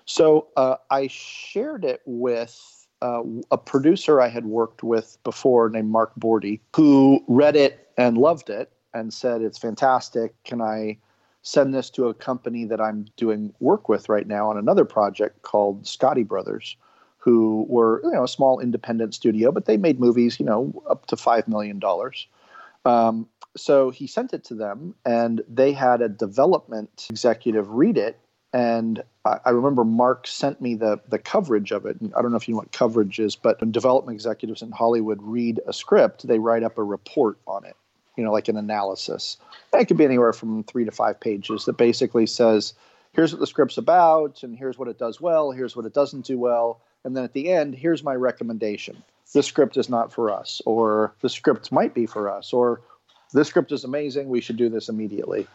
So 0.05 0.47
uh, 0.57 0.75
I 0.89 1.07
shared 1.07 1.85
it 1.85 2.01
with 2.05 2.74
uh, 3.05 3.23
a 3.51 3.57
producer 3.57 4.19
I 4.19 4.29
had 4.29 4.45
worked 4.45 4.81
with 4.81 5.17
before 5.23 5.69
named 5.69 5.91
Mark 5.91 6.11
Bordy, 6.19 6.59
who 6.75 7.23
read 7.27 7.55
it 7.55 7.87
and 7.97 8.17
loved 8.17 8.49
it 8.49 8.71
and 8.93 9.13
said, 9.13 9.41
It's 9.41 9.59
fantastic. 9.59 10.33
Can 10.43 10.61
I 10.61 10.97
send 11.43 11.75
this 11.75 11.91
to 11.91 12.07
a 12.07 12.13
company 12.13 12.65
that 12.65 12.81
I'm 12.81 13.05
doing 13.15 13.53
work 13.59 13.87
with 13.87 14.09
right 14.09 14.27
now 14.27 14.49
on 14.49 14.57
another 14.57 14.85
project 14.85 15.43
called 15.43 15.83
Scotti 15.83 16.27
Brothers, 16.27 16.75
who 17.17 17.65
were 17.69 18.01
you 18.03 18.11
know 18.11 18.23
a 18.23 18.27
small 18.27 18.59
independent 18.59 19.13
studio, 19.13 19.51
but 19.51 19.65
they 19.65 19.77
made 19.77 19.99
movies, 19.99 20.39
you 20.39 20.45
know, 20.45 20.83
up 20.89 21.05
to 21.07 21.15
five 21.15 21.47
million 21.47 21.77
dollars. 21.77 22.27
Um, 22.85 23.27
so 23.55 23.91
he 23.91 24.07
sent 24.07 24.33
it 24.33 24.43
to 24.45 24.55
them, 24.55 24.95
and 25.05 25.41
they 25.47 25.71
had 25.73 26.01
a 26.01 26.09
development 26.09 27.05
executive 27.09 27.69
read 27.69 27.97
it 27.97 28.19
and 28.55 29.03
I, 29.25 29.39
I 29.43 29.49
remember 29.49 29.83
Mark 29.83 30.27
sent 30.27 30.61
me 30.61 30.75
the 30.75 31.01
the 31.09 31.19
coverage 31.19 31.71
of 31.71 31.85
it. 31.85 31.99
And 31.99 32.13
I 32.15 32.21
don't 32.21 32.31
know 32.31 32.37
if 32.37 32.47
you 32.47 32.53
know 32.53 32.59
what 32.59 32.71
coverage 32.71 33.19
is, 33.19 33.35
but 33.35 33.59
when 33.59 33.71
development 33.71 34.15
executives 34.15 34.61
in 34.61 34.71
Hollywood 34.71 35.19
read 35.21 35.59
a 35.67 35.73
script, 35.73 36.25
they 36.25 36.39
write 36.39 36.63
up 36.63 36.77
a 36.77 36.83
report 36.83 37.37
on 37.45 37.65
it, 37.65 37.75
you 38.15 38.23
know, 38.23 38.31
like 38.31 38.47
an 38.47 38.55
analysis. 38.55 39.35
It 39.73 39.89
could 39.89 39.97
be 39.97 40.05
anywhere 40.05 40.31
from 40.31 40.63
three 40.63 40.85
to 40.85 40.91
five 40.91 41.19
pages 41.19 41.65
that 41.65 41.73
basically 41.73 42.25
says, 42.27 42.73
here's 43.11 43.33
what 43.33 43.41
the 43.41 43.47
script's 43.47 43.77
about, 43.77 44.41
and 44.41 44.57
here's 44.57 44.77
what 44.77 44.87
it 44.87 44.97
does 44.97 45.19
well, 45.19 45.51
here's 45.51 45.75
what 45.75 45.85
it 45.85 45.93
doesn't 45.93 46.25
do 46.25 46.39
well. 46.39 46.79
And 47.03 47.15
then 47.15 47.25
at 47.25 47.33
the 47.33 47.51
end, 47.51 47.75
here's 47.75 48.03
my 48.03 48.15
recommendation. 48.15 49.03
This 49.33 49.47
script 49.47 49.75
is 49.75 49.89
not 49.89 50.13
for 50.13 50.31
us, 50.31 50.61
or 50.65 51.13
the 51.19 51.29
script 51.29 51.73
might 51.73 51.93
be 51.93 52.05
for 52.05 52.29
us, 52.29 52.53
or 52.53 52.79
this 53.33 53.49
script 53.49 53.73
is 53.73 53.83
amazing, 53.83 54.29
we 54.29 54.39
should 54.39 54.55
do 54.55 54.69
this 54.69 54.87
immediately. 54.87 55.45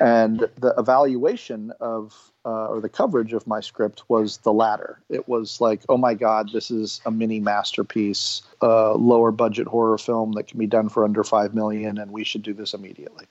And 0.00 0.48
the 0.56 0.74
evaluation 0.78 1.72
of 1.80 2.32
uh, 2.44 2.66
or 2.66 2.80
the 2.80 2.88
coverage 2.88 3.32
of 3.32 3.46
my 3.46 3.60
script 3.60 4.04
was 4.08 4.38
the 4.38 4.52
latter. 4.52 5.00
It 5.10 5.28
was 5.28 5.60
like, 5.60 5.82
oh 5.88 5.98
my 5.98 6.14
God, 6.14 6.50
this 6.52 6.70
is 6.70 7.00
a 7.04 7.10
mini 7.10 7.40
masterpiece, 7.40 8.42
lower 8.62 9.32
budget 9.32 9.66
horror 9.66 9.98
film 9.98 10.32
that 10.32 10.46
can 10.46 10.58
be 10.58 10.66
done 10.66 10.88
for 10.88 11.04
under 11.04 11.24
five 11.24 11.54
million, 11.54 11.98
and 11.98 12.10
we 12.10 12.24
should 12.24 12.42
do 12.42 12.54
this 12.54 12.74
immediately. 12.74 13.26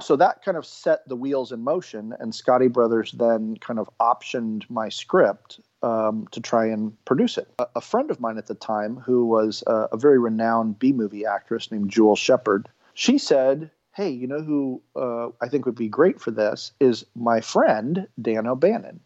So 0.00 0.16
that 0.16 0.44
kind 0.44 0.58
of 0.58 0.66
set 0.66 1.08
the 1.08 1.16
wheels 1.16 1.52
in 1.52 1.62
motion, 1.62 2.14
and 2.20 2.32
Scotti 2.32 2.70
Brothers 2.70 3.12
then 3.12 3.56
kind 3.56 3.78
of 3.78 3.88
optioned 3.98 4.68
my 4.68 4.90
script 4.90 5.60
um, 5.82 6.28
to 6.32 6.40
try 6.40 6.66
and 6.66 6.92
produce 7.06 7.38
it. 7.38 7.48
A, 7.58 7.66
a, 7.76 7.80
friend 7.80 8.10
of 8.10 8.20
mine 8.20 8.36
at 8.36 8.46
the 8.46 8.54
time, 8.54 8.96
who 8.96 9.24
was 9.24 9.64
a, 9.66 9.88
a 9.92 9.96
very 9.96 10.18
renowned 10.18 10.78
B 10.78 10.92
movie 10.92 11.24
actress 11.24 11.70
named 11.70 11.90
Jewel 11.90 12.16
Shepard, 12.16 12.68
she 12.92 13.16
said, 13.16 13.70
hey, 13.96 14.10
you 14.10 14.26
know 14.26 14.42
who 14.42 14.82
uh, 14.94 15.28
I 15.40 15.48
think 15.48 15.64
would 15.64 15.74
be 15.74 15.88
great 15.88 16.20
for 16.20 16.30
this 16.30 16.72
is 16.80 17.06
my 17.14 17.40
friend 17.40 18.06
Dan 18.20 18.46
O'Bannon, 18.46 19.00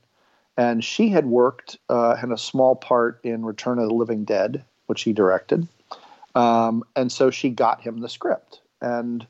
and 0.57 0.83
she 0.83 1.09
had 1.09 1.27
worked 1.27 1.79
uh, 1.89 2.17
had 2.17 2.33
a 2.33 2.39
small 2.39 2.75
part 2.75 3.21
in 3.23 3.45
Return 3.45 3.79
of 3.79 3.89
the 3.89 3.95
Living 3.95 4.25
Dead, 4.25 4.65
which 4.87 5.03
he 5.03 5.13
directed. 5.13 5.69
Um, 6.35 6.85
and 6.97 7.11
so 7.11 7.31
she 7.31 7.51
got 7.51 7.81
him 7.81 8.01
the 8.01 8.09
script. 8.09 8.61
And 8.81 9.27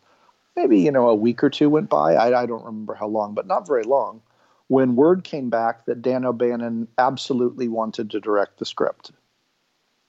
maybe, 0.57 0.81
you 0.81 0.91
know, 0.91 1.09
a 1.09 1.15
week 1.15 1.43
or 1.43 1.51
two 1.51 1.71
went 1.71 1.89
by. 1.89 2.15
I, 2.15 2.43
I 2.43 2.47
don't 2.47 2.65
remember 2.65 2.95
how 2.95 3.09
long, 3.09 3.35
but 3.35 3.47
not 3.47 3.67
very 3.67 3.85
long. 3.85 4.23
When 4.69 4.97
word 4.97 5.25
came 5.25 5.51
back 5.51 5.87
that 5.87 6.03
Dan 6.03 6.25
O'Bannon 6.25 6.89
absolutely 6.99 7.69
wanted 7.69 8.11
to 8.11 8.21
direct 8.21 8.59
the 8.59 8.65
script. 8.65 9.11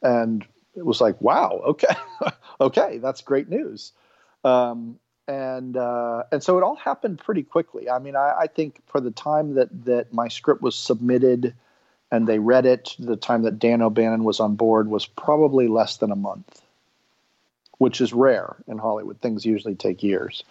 And 0.01 0.45
it 0.75 0.85
was 0.85 1.01
like, 1.01 1.19
wow, 1.21 1.61
okay, 1.65 1.95
okay, 2.61 2.97
that's 2.99 3.21
great 3.21 3.49
news. 3.49 3.91
Um, 4.43 4.99
and 5.31 5.77
uh, 5.77 6.23
and 6.31 6.43
so 6.43 6.57
it 6.57 6.63
all 6.63 6.75
happened 6.75 7.19
pretty 7.19 7.43
quickly. 7.43 7.89
I 7.89 7.99
mean, 7.99 8.17
I, 8.17 8.33
I, 8.41 8.47
think 8.47 8.81
for 8.87 8.99
the 8.99 9.11
time 9.11 9.55
that 9.55 9.85
that 9.85 10.13
my 10.13 10.27
script 10.27 10.61
was 10.61 10.75
submitted 10.75 11.55
and 12.11 12.27
they 12.27 12.39
read 12.39 12.65
it, 12.65 12.95
the 12.99 13.15
time 13.15 13.43
that 13.43 13.57
Dan 13.57 13.81
O'Bannon 13.81 14.25
was 14.25 14.41
on 14.41 14.55
board 14.55 14.89
was 14.89 15.05
probably 15.05 15.69
less 15.69 15.97
than 15.97 16.11
a 16.11 16.17
month, 16.17 16.61
which 17.77 18.01
is 18.01 18.11
rare 18.11 18.57
in 18.67 18.77
Hollywood. 18.77 19.21
Things 19.21 19.45
usually 19.45 19.75
take 19.75 20.03
years. 20.03 20.43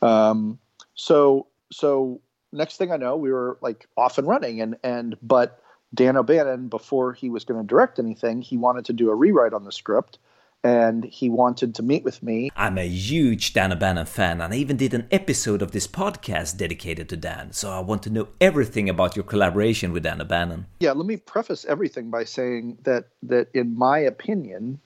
Um, 0.00 0.60
so 0.94 1.48
so 1.72 2.20
next 2.52 2.76
thing 2.76 2.92
I 2.92 2.98
know, 2.98 3.16
we 3.16 3.32
were 3.32 3.58
like 3.60 3.88
off 3.96 4.16
and 4.16 4.28
running, 4.28 4.60
and 4.60 4.76
and 4.84 5.16
but 5.22 5.60
Dan 5.92 6.16
O'Bannon, 6.16 6.68
before 6.68 7.14
he 7.14 7.30
was 7.30 7.44
going 7.44 7.60
to 7.60 7.66
direct 7.66 7.98
anything, 7.98 8.42
he 8.42 8.56
wanted 8.56 8.84
to 8.84 8.92
do 8.92 9.10
a 9.10 9.14
rewrite 9.14 9.54
on 9.54 9.64
the 9.64 9.72
script 9.72 10.18
and 10.62 11.04
he 11.04 11.28
wanted 11.28 11.74
to 11.74 11.82
meet 11.82 12.04
with 12.04 12.22
me. 12.22 12.50
I'm 12.56 12.78
a 12.78 12.86
huge 12.86 13.52
Dan 13.52 13.72
O'Bannon 13.72 14.06
fan, 14.06 14.40
and 14.40 14.52
I 14.52 14.56
even 14.56 14.76
did 14.76 14.94
an 14.94 15.06
episode 15.10 15.62
of 15.62 15.72
this 15.72 15.86
podcast 15.86 16.56
dedicated 16.56 17.08
to 17.08 17.16
Dan, 17.16 17.52
so 17.52 17.70
I 17.70 17.80
want 17.80 18.02
to 18.04 18.10
know 18.10 18.28
everything 18.40 18.88
about 18.88 19.16
your 19.16 19.24
collaboration 19.24 19.92
with 19.92 20.02
Dan 20.02 20.20
O'Bannon. 20.20 20.66
Yeah, 20.80 20.92
let 20.92 21.06
me 21.06 21.16
preface 21.16 21.64
everything 21.64 22.10
by 22.10 22.24
saying 22.24 22.78
that 22.82 23.08
that 23.22 23.48
in 23.54 23.76
my 23.76 23.98
opinion, 23.98 24.80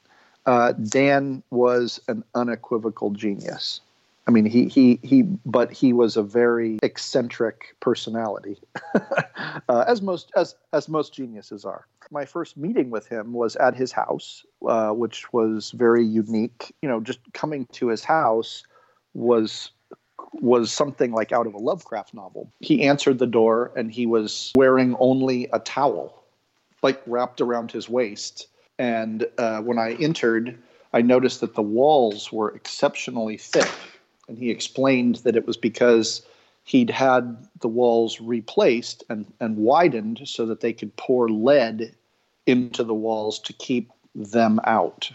uh, 0.47 0.73
Dan 0.73 1.43
was 1.51 2.01
an 2.09 2.25
unequivocal 2.35 3.11
genius. 3.11 3.81
I 4.27 4.31
mean, 4.31 4.47
he 4.47 4.69
he 4.69 4.99
he, 5.03 5.23
but 5.45 5.71
he 5.71 5.93
was 5.93 6.17
a 6.17 6.23
very 6.23 6.79
eccentric 6.83 7.77
personality, 7.81 8.59
uh, 9.69 9.85
as 9.87 10.01
most 10.01 10.33
as 10.35 10.55
as 10.73 10.89
most 10.89 11.13
geniuses 11.13 11.65
are. 11.65 11.87
My 12.11 12.25
first 12.25 12.57
meeting 12.57 12.91
with 12.91 13.07
him 13.07 13.35
was 13.35 13.55
at 13.57 13.77
his 13.77 13.93
house, 13.93 14.45
uh, 14.67 14.91
which 14.91 15.31
was 15.33 15.73
very 15.73 16.05
unique. 16.05 16.75
You 16.81 16.89
know, 16.89 17.01
just 17.01 17.19
coming 17.35 17.67
to 17.73 17.89
his 17.89 18.03
house 18.03 18.65
was 19.13 19.73
was 20.33 20.73
something 20.73 21.13
like 21.13 21.31
out 21.31 21.47
of 21.47 21.53
a 21.53 21.59
Lovecraft 21.59 22.15
novel. 22.15 22.51
He 22.61 22.83
answered 22.83 23.19
the 23.19 23.27
door, 23.27 23.73
and 23.77 23.93
he 23.93 24.07
was 24.07 24.53
wearing 24.57 24.97
only 25.01 25.49
a 25.53 25.59
towel, 25.59 26.25
like 26.83 27.03
wrapped 27.07 27.43
around 27.43 27.71
his 27.73 27.91
waist. 27.91 28.49
And 28.79 29.27
uh, 29.37 29.61
when 29.61 29.79
I 29.79 29.93
entered, 30.01 30.59
I 30.95 31.03
noticed 31.03 31.43
that 31.43 31.55
the 31.55 31.63
walls 31.63 32.33
were 32.33 32.51
exceptionally 32.57 33.37
thick 33.37 33.71
and 34.29 34.39
he 34.39 34.51
explained 34.51 35.17
that 35.17 35.37
it 35.37 35.47
was 35.47 35.57
because 35.57 36.23
he'd 36.65 36.91
had 36.91 37.47
the 37.61 37.69
walls 37.69 38.21
replaced 38.21 39.05
and, 39.09 39.27
and 39.41 39.57
widened 39.57 40.23
so 40.25 40.47
that 40.47 40.61
they 40.61 40.73
could 40.73 40.95
pour 40.97 41.29
lead 41.29 41.95
into 42.47 42.85
the 42.85 42.95
walls 42.95 43.39
to 43.39 43.53
keep 43.53 43.91
them 44.15 44.61
out. 44.65 45.11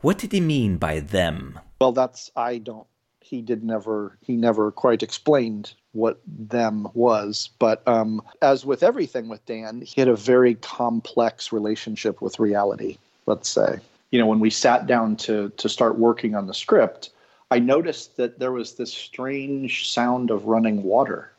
What 0.00 0.18
did 0.18 0.32
he 0.32 0.40
mean 0.40 0.76
by 0.76 1.00
them? 1.00 1.58
Well, 1.80 1.92
that's 1.92 2.30
I 2.36 2.58
don't. 2.58 2.86
He 3.20 3.40
did 3.40 3.64
never. 3.64 4.18
He 4.20 4.36
never 4.36 4.70
quite 4.70 5.02
explained 5.02 5.72
what 5.92 6.20
them 6.26 6.88
was. 6.94 7.50
But 7.58 7.86
um, 7.88 8.22
as 8.42 8.66
with 8.66 8.82
everything 8.82 9.28
with 9.28 9.44
Dan, 9.46 9.80
he 9.80 10.00
had 10.00 10.08
a 10.08 10.16
very 10.16 10.56
complex 10.56 11.52
relationship 11.52 12.20
with 12.20 12.38
reality. 12.38 12.98
Let's 13.26 13.48
say, 13.48 13.78
you 14.10 14.18
know, 14.18 14.26
when 14.26 14.40
we 14.40 14.50
sat 14.50 14.86
down 14.86 15.16
to 15.16 15.50
to 15.56 15.68
start 15.68 15.98
working 15.98 16.34
on 16.34 16.46
the 16.46 16.54
script, 16.54 17.10
I 17.54 17.60
noticed 17.60 18.16
that 18.16 18.40
there 18.40 18.50
was 18.50 18.74
this 18.74 18.92
strange 18.92 19.88
sound 19.88 20.32
of 20.32 20.46
running 20.46 20.82
water. 20.82 21.30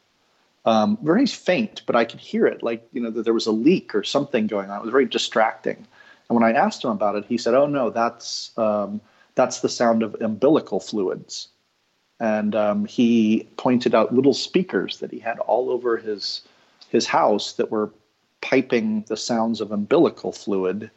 Um, 0.63 0.97
very 1.01 1.25
faint, 1.25 1.81
but 1.85 1.97
I 1.97 2.05
could 2.05 2.21
hear 2.21 2.47
it, 2.47 2.63
like 2.63 2.87
you 2.93 3.01
know 3.01 3.09
that 3.11 3.23
there 3.23 3.33
was 3.33 3.47
a 3.47 3.51
leak 3.51 3.93
or 3.93 4.01
something 4.01 4.47
going 4.47 4.69
on. 4.69 4.77
It 4.77 4.83
was 4.83 4.91
very 4.91 5.07
distracting. 5.07 5.75
And 5.75 6.39
when 6.39 6.43
I 6.43 6.53
asked 6.53 6.85
him 6.85 6.91
about 6.91 7.17
it, 7.17 7.25
he 7.25 7.37
said, 7.37 7.53
"Oh 7.53 7.67
no, 7.67 7.89
that's 7.89 8.57
um, 8.57 9.01
that's 9.35 9.59
the 9.59 9.67
sound 9.67 10.03
of 10.03 10.15
umbilical 10.21 10.79
fluids." 10.79 11.49
And 12.21 12.55
um, 12.55 12.85
he 12.85 13.49
pointed 13.57 13.93
out 13.93 14.15
little 14.15 14.33
speakers 14.33 14.99
that 14.99 15.11
he 15.11 15.19
had 15.19 15.37
all 15.39 15.69
over 15.69 15.97
his 15.97 16.43
his 16.87 17.05
house 17.05 17.51
that 17.57 17.71
were 17.71 17.91
piping 18.39 19.03
the 19.09 19.17
sounds 19.17 19.59
of 19.59 19.73
umbilical 19.73 20.31
fluid 20.31 20.89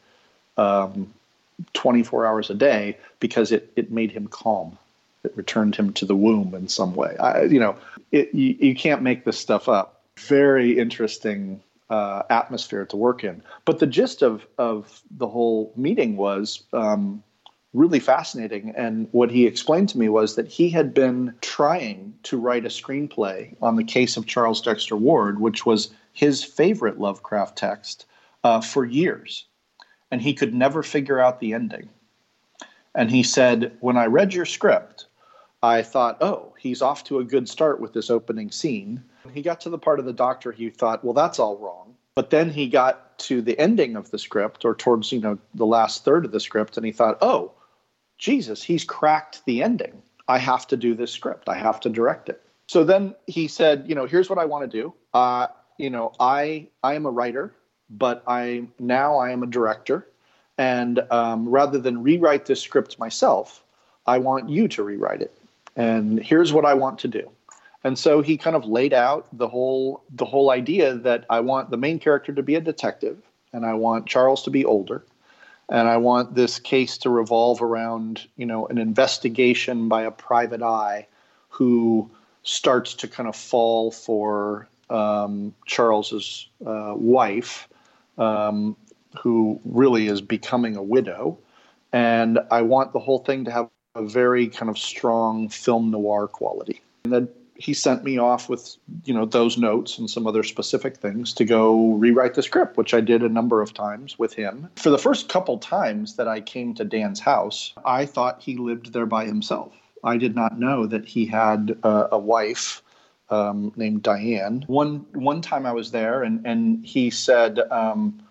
um, 0.56 1.12
24 1.72 2.24
hours 2.24 2.50
a 2.50 2.54
day 2.54 2.96
because 3.18 3.50
it, 3.50 3.72
it 3.74 3.90
made 3.90 4.12
him 4.12 4.28
calm 4.28 4.78
it 5.24 5.36
returned 5.36 5.76
him 5.76 5.92
to 5.94 6.06
the 6.06 6.16
womb 6.16 6.54
in 6.54 6.68
some 6.68 6.94
way. 6.94 7.16
I, 7.18 7.44
you 7.44 7.60
know, 7.60 7.76
it, 8.12 8.34
you, 8.34 8.56
you 8.60 8.74
can't 8.74 9.02
make 9.02 9.24
this 9.24 9.38
stuff 9.38 9.68
up. 9.68 10.02
Very 10.18 10.78
interesting 10.78 11.62
uh, 11.90 12.22
atmosphere 12.30 12.86
to 12.86 12.96
work 12.96 13.24
in. 13.24 13.42
But 13.64 13.78
the 13.78 13.86
gist 13.86 14.22
of 14.22 14.46
of 14.58 15.02
the 15.10 15.26
whole 15.26 15.72
meeting 15.76 16.16
was 16.16 16.62
um, 16.72 17.22
really 17.72 18.00
fascinating. 18.00 18.72
And 18.76 19.08
what 19.12 19.30
he 19.30 19.46
explained 19.46 19.88
to 19.90 19.98
me 19.98 20.08
was 20.08 20.36
that 20.36 20.48
he 20.48 20.70
had 20.70 20.94
been 20.94 21.34
trying 21.40 22.14
to 22.24 22.38
write 22.38 22.64
a 22.64 22.68
screenplay 22.68 23.56
on 23.62 23.76
the 23.76 23.84
case 23.84 24.16
of 24.16 24.26
Charles 24.26 24.60
Dexter 24.60 24.96
Ward, 24.96 25.40
which 25.40 25.66
was 25.66 25.90
his 26.12 26.42
favorite 26.42 26.98
Lovecraft 26.98 27.56
text, 27.56 28.06
uh, 28.44 28.60
for 28.60 28.84
years, 28.84 29.46
and 30.10 30.20
he 30.20 30.34
could 30.34 30.54
never 30.54 30.82
figure 30.82 31.20
out 31.20 31.40
the 31.40 31.54
ending. 31.54 31.88
And 32.94 33.10
he 33.10 33.22
said, 33.22 33.76
when 33.80 33.96
I 33.96 34.06
read 34.06 34.34
your 34.34 34.46
script, 34.46 35.06
I 35.62 35.82
thought, 35.82 36.18
oh, 36.20 36.54
he's 36.58 36.82
off 36.82 37.04
to 37.04 37.18
a 37.18 37.24
good 37.24 37.48
start 37.48 37.80
with 37.80 37.92
this 37.92 38.10
opening 38.10 38.50
scene. 38.50 39.02
He 39.32 39.42
got 39.42 39.60
to 39.62 39.70
the 39.70 39.78
part 39.78 39.98
of 39.98 40.04
the 40.04 40.12
doctor, 40.12 40.52
he 40.52 40.70
thought, 40.70 41.04
well, 41.04 41.14
that's 41.14 41.38
all 41.38 41.56
wrong. 41.58 41.94
But 42.14 42.30
then 42.30 42.50
he 42.50 42.68
got 42.68 43.18
to 43.20 43.42
the 43.42 43.58
ending 43.58 43.96
of 43.96 44.10
the 44.10 44.18
script 44.18 44.64
or 44.64 44.74
towards, 44.74 45.12
you 45.12 45.20
know, 45.20 45.38
the 45.54 45.66
last 45.66 46.04
third 46.04 46.24
of 46.24 46.32
the 46.32 46.40
script 46.40 46.76
and 46.76 46.86
he 46.86 46.92
thought, 46.92 47.18
oh, 47.20 47.52
Jesus, 48.18 48.62
he's 48.62 48.84
cracked 48.84 49.44
the 49.46 49.62
ending. 49.62 50.02
I 50.28 50.38
have 50.38 50.66
to 50.68 50.76
do 50.76 50.94
this 50.94 51.12
script. 51.12 51.48
I 51.48 51.56
have 51.56 51.80
to 51.80 51.88
direct 51.88 52.28
it. 52.28 52.42
So 52.66 52.84
then 52.84 53.14
he 53.26 53.48
said, 53.48 53.84
you 53.86 53.94
know, 53.94 54.06
here's 54.06 54.28
what 54.28 54.38
I 54.38 54.44
want 54.44 54.70
to 54.70 54.82
do. 54.82 54.94
Uh, 55.14 55.48
you 55.78 55.90
know, 55.90 56.12
I 56.20 56.68
I 56.82 56.94
am 56.94 57.06
a 57.06 57.10
writer, 57.10 57.54
but 57.88 58.22
I 58.26 58.66
now 58.78 59.16
I 59.16 59.30
am 59.30 59.42
a 59.42 59.46
director, 59.46 60.06
and 60.58 61.00
um, 61.10 61.48
rather 61.48 61.78
than 61.78 62.02
rewrite 62.02 62.46
this 62.46 62.60
script 62.60 62.98
myself, 62.98 63.64
I 64.06 64.18
want 64.18 64.50
you 64.50 64.68
to 64.68 64.82
rewrite 64.82 65.22
it 65.22 65.38
and 65.78 66.22
here's 66.22 66.52
what 66.52 66.66
I 66.66 66.74
want 66.74 66.98
to 67.00 67.08
do. 67.08 67.30
And 67.84 67.98
so 67.98 68.20
he 68.20 68.36
kind 68.36 68.56
of 68.56 68.66
laid 68.66 68.92
out 68.92 69.26
the 69.32 69.48
whole 69.48 70.02
the 70.10 70.26
whole 70.26 70.50
idea 70.50 70.96
that 70.96 71.24
I 71.30 71.40
want 71.40 71.70
the 71.70 71.76
main 71.78 71.98
character 72.00 72.34
to 72.34 72.42
be 72.42 72.56
a 72.56 72.60
detective 72.60 73.22
and 73.52 73.64
I 73.64 73.72
want 73.74 74.06
Charles 74.06 74.42
to 74.42 74.50
be 74.50 74.64
older 74.64 75.04
and 75.68 75.88
I 75.88 75.96
want 75.98 76.34
this 76.34 76.58
case 76.58 76.98
to 76.98 77.10
revolve 77.10 77.62
around, 77.62 78.26
you 78.36 78.44
know, 78.44 78.66
an 78.66 78.78
investigation 78.78 79.88
by 79.88 80.02
a 80.02 80.10
private 80.10 80.62
eye 80.62 81.06
who 81.48 82.10
starts 82.42 82.94
to 82.94 83.08
kind 83.08 83.28
of 83.28 83.36
fall 83.36 83.90
for 83.90 84.68
um, 84.90 85.54
Charles's 85.66 86.48
uh, 86.66 86.94
wife, 86.96 87.68
um, 88.16 88.76
who 89.20 89.60
really 89.64 90.08
is 90.08 90.20
becoming 90.20 90.76
a 90.76 90.82
widow. 90.82 91.38
And 91.92 92.40
I 92.50 92.62
want 92.62 92.92
the 92.92 92.98
whole 92.98 93.20
thing 93.20 93.44
to 93.44 93.50
have 93.50 93.68
a 93.94 94.02
very 94.02 94.48
kind 94.48 94.68
of 94.70 94.78
strong 94.78 95.48
film 95.48 95.90
noir 95.90 96.28
quality. 96.28 96.80
And 97.04 97.12
then 97.12 97.28
he 97.58 97.74
sent 97.74 98.04
me 98.04 98.18
off 98.18 98.48
with 98.48 98.76
you 99.04 99.12
know 99.12 99.26
those 99.26 99.58
notes 99.58 99.98
and 99.98 100.08
some 100.08 100.26
other 100.26 100.44
specific 100.44 100.96
things 100.96 101.32
to 101.34 101.44
go 101.44 101.92
rewrite 101.94 102.34
the 102.34 102.42
script 102.42 102.76
which 102.76 102.94
i 102.94 103.00
did 103.00 103.22
a 103.22 103.28
number 103.28 103.60
of 103.60 103.74
times 103.74 104.18
with 104.18 104.32
him. 104.32 104.70
For 104.76 104.90
the 104.90 104.98
first 104.98 105.28
couple 105.28 105.58
times 105.58 106.16
that 106.16 106.28
i 106.28 106.40
came 106.40 106.72
to 106.74 106.84
dan's 106.84 107.20
house 107.20 107.74
i 107.84 108.06
thought 108.06 108.40
he 108.40 108.56
lived 108.56 108.92
there 108.92 109.06
by 109.06 109.26
himself. 109.26 109.74
I 110.04 110.16
did 110.16 110.36
not 110.36 110.58
know 110.58 110.86
that 110.86 111.04
he 111.04 111.26
had 111.26 111.76
uh, 111.82 112.06
a 112.12 112.18
wife 112.18 112.82
um, 113.30 113.72
named 113.76 114.04
diane. 114.04 114.64
One 114.68 115.04
one 115.12 115.42
time 115.42 115.66
i 115.66 115.72
was 115.72 115.90
there 115.90 116.22
and 116.22 116.46
and 116.46 116.84
he 116.86 117.10
said 117.10 117.58
um, 117.72 118.22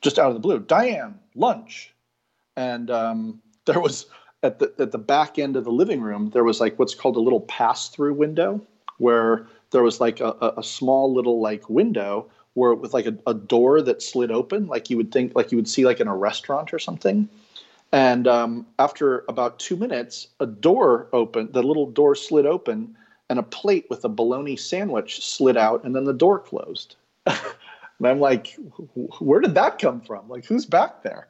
just 0.00 0.18
out 0.18 0.28
of 0.28 0.34
the 0.34 0.40
blue 0.40 0.60
diane 0.60 1.18
lunch. 1.34 1.92
And 2.56 2.90
um, 2.90 3.42
there 3.64 3.80
was 3.80 4.06
at 4.42 4.58
the 4.58 4.72
at 4.78 4.92
the 4.92 4.98
back 4.98 5.38
end 5.38 5.56
of 5.56 5.64
the 5.64 5.72
living 5.72 6.00
room, 6.00 6.30
there 6.30 6.44
was 6.44 6.60
like 6.60 6.78
what's 6.78 6.94
called 6.94 7.16
a 7.16 7.20
little 7.20 7.40
pass 7.42 7.88
through 7.88 8.14
window, 8.14 8.60
where 8.98 9.46
there 9.70 9.82
was 9.82 10.00
like 10.00 10.20
a, 10.20 10.54
a 10.56 10.62
small 10.62 11.12
little 11.12 11.40
like 11.40 11.68
window 11.68 12.30
where 12.54 12.74
with 12.74 12.92
like 12.92 13.06
a, 13.06 13.16
a 13.26 13.34
door 13.34 13.80
that 13.80 14.02
slid 14.02 14.30
open, 14.30 14.66
like 14.66 14.90
you 14.90 14.96
would 14.96 15.12
think, 15.12 15.32
like 15.36 15.52
you 15.52 15.56
would 15.56 15.68
see 15.68 15.84
like 15.84 16.00
in 16.00 16.08
a 16.08 16.16
restaurant 16.16 16.74
or 16.74 16.78
something. 16.78 17.28
And 17.92 18.26
um, 18.26 18.66
after 18.78 19.24
about 19.28 19.58
two 19.58 19.76
minutes, 19.76 20.28
a 20.40 20.46
door 20.46 21.08
opened, 21.12 21.52
the 21.52 21.62
little 21.62 21.90
door 21.90 22.14
slid 22.14 22.46
open, 22.46 22.96
and 23.28 23.38
a 23.38 23.42
plate 23.44 23.86
with 23.90 24.04
a 24.04 24.08
bologna 24.08 24.56
sandwich 24.56 25.24
slid 25.24 25.56
out, 25.56 25.84
and 25.84 25.94
then 25.94 26.04
the 26.04 26.12
door 26.12 26.38
closed. 26.38 26.96
and 27.26 27.38
I'm 28.02 28.20
like, 28.20 28.56
where 29.20 29.40
did 29.40 29.54
that 29.54 29.78
come 29.78 30.00
from? 30.00 30.28
Like, 30.28 30.44
who's 30.44 30.66
back 30.66 31.02
there? 31.02 31.28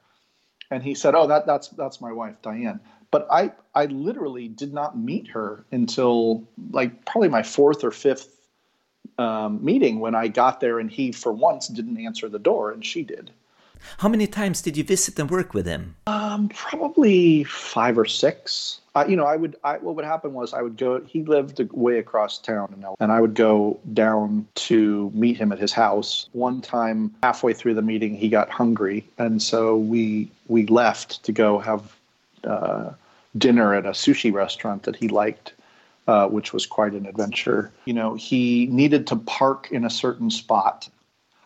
and 0.70 0.82
he 0.82 0.94
said, 0.94 1.14
"Oh, 1.14 1.26
that 1.26 1.46
that's 1.46 1.68
that's 1.68 2.00
my 2.00 2.12
wife, 2.12 2.40
Diane." 2.42 2.80
But 3.10 3.26
I 3.30 3.52
I 3.74 3.86
literally 3.86 4.48
did 4.48 4.72
not 4.72 4.98
meet 4.98 5.28
her 5.28 5.64
until 5.72 6.44
like 6.70 7.04
probably 7.04 7.28
my 7.28 7.42
fourth 7.42 7.82
or 7.84 7.90
fifth 7.90 8.36
um, 9.18 9.64
meeting 9.64 10.00
when 10.00 10.14
I 10.14 10.28
got 10.28 10.60
there, 10.60 10.78
and 10.78 10.90
he 10.90 11.12
for 11.12 11.32
once 11.32 11.68
didn't 11.68 11.98
answer 11.98 12.28
the 12.28 12.38
door, 12.38 12.70
and 12.70 12.84
she 12.84 13.02
did. 13.02 13.30
How 13.98 14.08
many 14.08 14.26
times 14.26 14.62
did 14.62 14.76
you 14.76 14.84
visit 14.84 15.18
and 15.18 15.30
work 15.30 15.54
with 15.54 15.66
him? 15.66 15.96
Um, 16.06 16.48
probably 16.50 17.44
five 17.44 17.98
or 17.98 18.04
six. 18.04 18.80
Uh, 18.94 19.04
you 19.08 19.16
know, 19.16 19.24
I 19.24 19.36
would. 19.36 19.56
I, 19.62 19.78
what 19.78 19.94
would 19.96 20.04
happen 20.04 20.34
was 20.34 20.52
I 20.52 20.62
would 20.62 20.76
go. 20.76 21.00
He 21.00 21.22
lived 21.22 21.60
way 21.72 21.98
across 21.98 22.38
town, 22.38 22.70
and 22.72 22.84
and 22.98 23.12
I 23.12 23.20
would 23.20 23.34
go 23.34 23.78
down 23.92 24.46
to 24.56 25.10
meet 25.14 25.36
him 25.36 25.52
at 25.52 25.58
his 25.58 25.72
house. 25.72 26.28
One 26.32 26.60
time, 26.60 27.14
halfway 27.22 27.52
through 27.52 27.74
the 27.74 27.82
meeting, 27.82 28.14
he 28.14 28.28
got 28.28 28.50
hungry, 28.50 29.06
and 29.18 29.40
so 29.40 29.76
we 29.76 30.30
we 30.48 30.66
left 30.66 31.22
to 31.24 31.32
go 31.32 31.58
have 31.58 31.96
uh, 32.44 32.90
dinner 33.36 33.74
at 33.74 33.86
a 33.86 33.90
sushi 33.90 34.32
restaurant 34.32 34.84
that 34.84 34.96
he 34.96 35.08
liked. 35.08 35.54
Uh, 36.06 36.26
which 36.26 36.52
was 36.52 36.66
quite 36.66 36.92
an 36.92 37.06
adventure. 37.06 37.70
You 37.84 37.92
know, 37.92 38.14
he 38.14 38.66
needed 38.66 39.06
to 39.08 39.16
park 39.16 39.68
in 39.70 39.84
a 39.84 39.90
certain 39.90 40.28
spot 40.28 40.88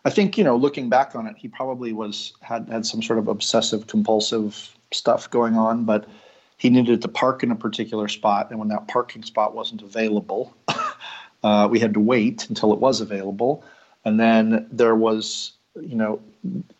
I 0.05 0.11
think 0.11 0.37
you 0.37 0.43
know, 0.43 0.55
looking 0.55 0.87
back 0.87 1.15
on 1.15 1.25
it, 1.25 1.35
he 1.35 1.47
probably 1.47 1.91
was 1.91 2.33
had 2.41 2.69
had 2.69 2.85
some 2.85 3.01
sort 3.01 3.17
of 3.17 3.27
obsessive 3.27 3.87
compulsive 3.87 4.75
stuff 4.91 5.29
going 5.29 5.55
on, 5.55 5.83
but 5.83 6.07
he 6.57 6.69
needed 6.69 7.01
to 7.01 7.07
park 7.07 7.41
in 7.41 7.51
a 7.51 7.55
particular 7.55 8.07
spot, 8.07 8.51
and 8.51 8.59
when 8.59 8.69
that 8.69 8.87
parking 8.87 9.23
spot 9.23 9.55
wasn't 9.55 9.81
available, 9.81 10.55
uh, 11.43 11.67
we 11.69 11.79
had 11.79 11.93
to 11.95 11.99
wait 11.99 12.47
until 12.49 12.71
it 12.71 12.79
was 12.79 13.01
available, 13.01 13.65
and 14.05 14.19
then 14.19 14.67
there 14.71 14.95
was 14.95 15.53
you 15.81 15.95
know 15.95 16.21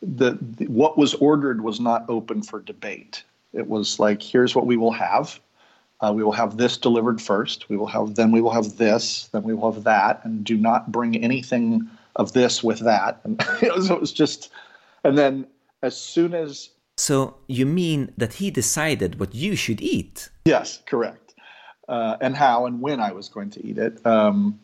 the, 0.04 0.38
the 0.40 0.68
what 0.68 0.96
was 0.96 1.16
ordered 1.16 1.62
was 1.64 1.80
not 1.80 2.06
open 2.08 2.44
for 2.44 2.62
debate. 2.62 3.24
It 3.56 3.68
was 3.68 4.00
like 4.00 4.22
here's 4.22 4.56
what 4.56 4.66
we 4.66 4.78
will 4.78 4.92
have. 4.92 5.40
Uh, 6.02 6.12
we 6.14 6.24
will 6.24 6.34
have 6.34 6.58
this 6.58 6.78
delivered 6.78 7.22
first. 7.22 7.70
We 7.70 7.78
will 7.78 7.88
have 7.88 8.16
then 8.16 8.32
we 8.32 8.42
will 8.42 8.52
have 8.52 8.78
this. 8.78 9.30
Then 9.32 9.44
we 9.44 9.54
will 9.54 9.72
have 9.72 9.84
that, 9.86 10.24
and 10.24 10.44
do 10.44 10.58
not 10.58 10.92
bring 10.92 11.24
anything 11.24 11.90
of 12.16 12.34
this 12.34 12.64
with 12.64 12.80
that. 12.80 13.22
And 13.26 13.42
it 13.62 13.74
was, 13.74 13.90
it 13.90 14.00
was 14.00 14.12
just, 14.12 14.50
and 15.04 15.18
then 15.18 15.48
as 15.82 15.98
soon 15.98 16.34
as. 16.34 16.70
So 16.98 17.36
you 17.48 17.66
mean 17.66 18.14
that 18.18 18.34
he 18.34 18.52
decided 18.52 19.20
what 19.20 19.36
you 19.36 19.56
should 19.56 19.82
eat? 19.82 20.30
Yes, 20.46 20.82
correct. 20.86 21.34
Uh, 21.88 22.18
and 22.22 22.36
how 22.36 22.66
and 22.66 22.82
when 22.82 23.00
I 23.00 23.12
was 23.12 23.30
going 23.30 23.50
to 23.52 23.66
eat 23.66 23.78
it. 23.78 24.06
Um, 24.06 24.60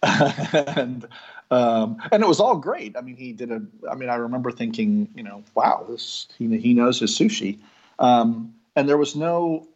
and 0.02 1.06
um, 1.50 1.96
and 2.12 2.22
it 2.22 2.28
was 2.28 2.40
all 2.40 2.56
great. 2.56 2.96
I 2.96 3.00
mean, 3.00 3.16
he 3.16 3.32
did 3.32 3.50
a. 3.50 3.62
I 3.90 3.94
mean, 3.94 4.08
I 4.08 4.16
remember 4.16 4.50
thinking, 4.50 5.08
you 5.14 5.22
know, 5.22 5.42
wow, 5.54 5.86
this 5.88 6.28
he 6.38 6.56
he 6.58 6.74
knows 6.74 7.00
his 7.00 7.16
sushi. 7.18 7.58
Um, 7.98 8.54
and 8.76 8.88
there 8.88 8.98
was 8.98 9.16
no 9.16 9.68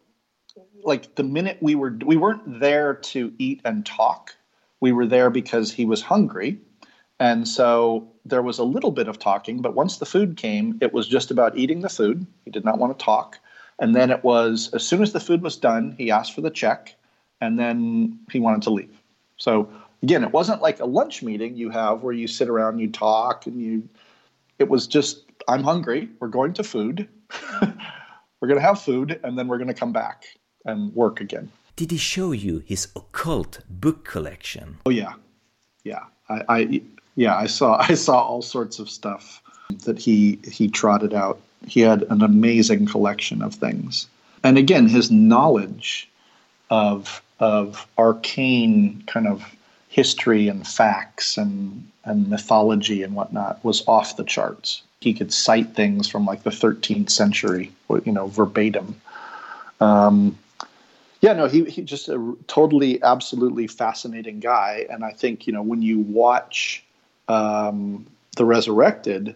like 0.83 1.15
the 1.15 1.23
minute 1.23 1.57
we 1.61 1.75
were 1.75 1.97
we 2.05 2.17
weren't 2.17 2.59
there 2.59 2.95
to 2.95 3.33
eat 3.37 3.61
and 3.65 3.85
talk. 3.85 4.35
We 4.79 4.91
were 4.91 5.05
there 5.05 5.29
because 5.29 5.71
he 5.71 5.85
was 5.85 6.01
hungry 6.01 6.59
and 7.19 7.47
so 7.47 8.11
there 8.25 8.41
was 8.41 8.59
a 8.59 8.63
little 8.63 8.91
bit 8.91 9.07
of 9.07 9.19
talking, 9.19 9.61
but 9.61 9.75
once 9.75 9.97
the 9.97 10.05
food 10.05 10.35
came, 10.37 10.77
it 10.81 10.93
was 10.93 11.07
just 11.07 11.31
about 11.31 11.57
eating 11.57 11.79
the 11.81 11.89
food. 11.89 12.25
He 12.43 12.51
did 12.51 12.65
not 12.65 12.79
want 12.79 12.97
to 12.97 13.05
talk. 13.05 13.39
And 13.79 13.95
then 13.95 14.11
it 14.11 14.23
was 14.23 14.69
as 14.73 14.85
soon 14.85 15.01
as 15.01 15.13
the 15.13 15.21
food 15.21 15.41
was 15.41 15.55
done, 15.55 15.95
he 15.97 16.11
asked 16.11 16.33
for 16.33 16.41
the 16.41 16.49
check 16.49 16.95
and 17.39 17.57
then 17.57 18.19
he 18.31 18.41
wanted 18.41 18.61
to 18.63 18.71
leave. 18.71 18.97
So 19.37 19.69
again, 20.01 20.23
it 20.23 20.31
wasn't 20.31 20.61
like 20.61 20.79
a 20.81 20.85
lunch 20.85 21.23
meeting 21.23 21.55
you 21.55 21.69
have 21.69 22.03
where 22.03 22.13
you 22.13 22.27
sit 22.27 22.49
around, 22.49 22.73
and 22.73 22.81
you 22.81 22.89
talk, 22.89 23.47
and 23.47 23.61
you. 23.61 23.87
It 24.59 24.69
was 24.69 24.85
just, 24.85 25.23
I'm 25.47 25.63
hungry. 25.63 26.09
We're 26.19 26.27
going 26.27 26.53
to 26.53 26.63
food. 26.63 27.07
we're 28.43 28.47
going 28.47 28.59
to 28.59 28.67
have 28.67 28.81
food, 28.81 29.21
and 29.23 29.39
then 29.39 29.47
we're 29.47 29.57
going 29.57 29.69
to 29.69 29.73
come 29.73 29.93
back 29.93 30.25
and 30.65 30.93
work 30.93 31.21
again. 31.21 31.49
Did 31.77 31.91
he 31.91 31.97
show 31.97 32.33
you 32.33 32.61
his 32.65 32.89
occult 32.93 33.59
book 33.69 34.03
collection? 34.03 34.79
Oh 34.85 34.89
yeah, 34.89 35.13
yeah. 35.85 36.03
I, 36.27 36.41
I 36.49 36.81
yeah, 37.15 37.37
I 37.37 37.45
saw 37.45 37.77
I 37.89 37.93
saw 37.93 38.21
all 38.21 38.41
sorts 38.41 38.79
of 38.79 38.89
stuff 38.89 39.41
that 39.85 39.97
he 39.97 40.39
he 40.43 40.67
trotted 40.67 41.13
out. 41.13 41.39
He 41.65 41.79
had 41.79 42.01
an 42.09 42.21
amazing 42.21 42.85
collection 42.85 43.41
of 43.41 43.55
things, 43.55 44.07
and 44.43 44.57
again, 44.57 44.89
his 44.89 45.09
knowledge 45.09 46.09
of 46.69 47.21
of 47.39 47.87
arcane 47.97 49.05
kind 49.07 49.27
of 49.27 49.41
history 49.87 50.49
and 50.49 50.67
facts 50.67 51.37
and 51.37 51.89
and 52.03 52.27
mythology 52.27 53.03
and 53.03 53.15
whatnot 53.15 53.63
was 53.63 53.87
off 53.87 54.17
the 54.17 54.25
charts. 54.25 54.81
He 55.03 55.13
could 55.13 55.33
cite 55.33 55.75
things 55.75 56.07
from 56.07 56.25
like 56.25 56.43
the 56.43 56.49
13th 56.49 57.09
century, 57.09 57.71
you 58.05 58.11
know, 58.11 58.27
verbatim. 58.27 58.99
Um, 59.81 60.37
yeah, 61.19 61.33
no, 61.33 61.47
he 61.47 61.65
he 61.65 61.81
just 61.81 62.09
a 62.09 62.35
totally, 62.47 63.01
absolutely 63.03 63.67
fascinating 63.67 64.39
guy, 64.39 64.85
and 64.89 65.03
I 65.03 65.11
think 65.11 65.45
you 65.47 65.53
know 65.53 65.61
when 65.61 65.81
you 65.81 65.99
watch 65.99 66.83
um, 67.27 68.05
the 68.35 68.45
resurrected, 68.45 69.35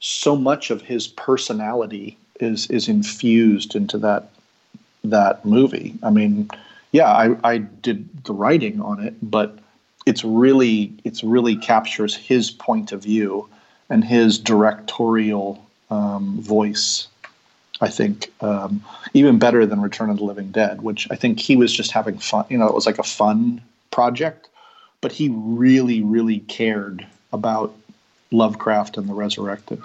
so 0.00 0.36
much 0.36 0.70
of 0.70 0.82
his 0.82 1.06
personality 1.06 2.16
is 2.40 2.68
is 2.70 2.88
infused 2.88 3.74
into 3.74 3.98
that 3.98 4.30
that 5.04 5.44
movie. 5.44 5.94
I 6.02 6.10
mean, 6.10 6.50
yeah, 6.92 7.10
I, 7.10 7.36
I 7.44 7.58
did 7.58 8.24
the 8.24 8.32
writing 8.32 8.80
on 8.80 9.00
it, 9.00 9.14
but 9.22 9.58
it's 10.06 10.24
really 10.24 10.92
it's 11.04 11.22
really 11.22 11.56
captures 11.56 12.16
his 12.16 12.50
point 12.50 12.92
of 12.92 13.02
view 13.02 13.48
and 13.90 14.04
his 14.04 14.38
directorial 14.38 15.64
um, 15.90 16.40
voice. 16.40 17.08
I 17.80 17.88
think 17.88 18.32
um, 18.40 18.84
even 19.14 19.38
better 19.38 19.64
than 19.64 19.80
Return 19.80 20.10
of 20.10 20.18
the 20.18 20.24
Living 20.24 20.50
Dead, 20.50 20.82
which 20.82 21.06
I 21.10 21.16
think 21.16 21.38
he 21.38 21.54
was 21.56 21.72
just 21.72 21.92
having 21.92 22.18
fun. 22.18 22.44
You 22.48 22.58
know, 22.58 22.66
it 22.66 22.74
was 22.74 22.86
like 22.86 22.98
a 22.98 23.04
fun 23.04 23.62
project, 23.90 24.48
but 25.00 25.12
he 25.12 25.28
really, 25.30 26.02
really 26.02 26.40
cared 26.40 27.06
about 27.32 27.74
Lovecraft 28.32 28.96
and 28.96 29.08
the 29.08 29.14
resurrected. 29.14 29.80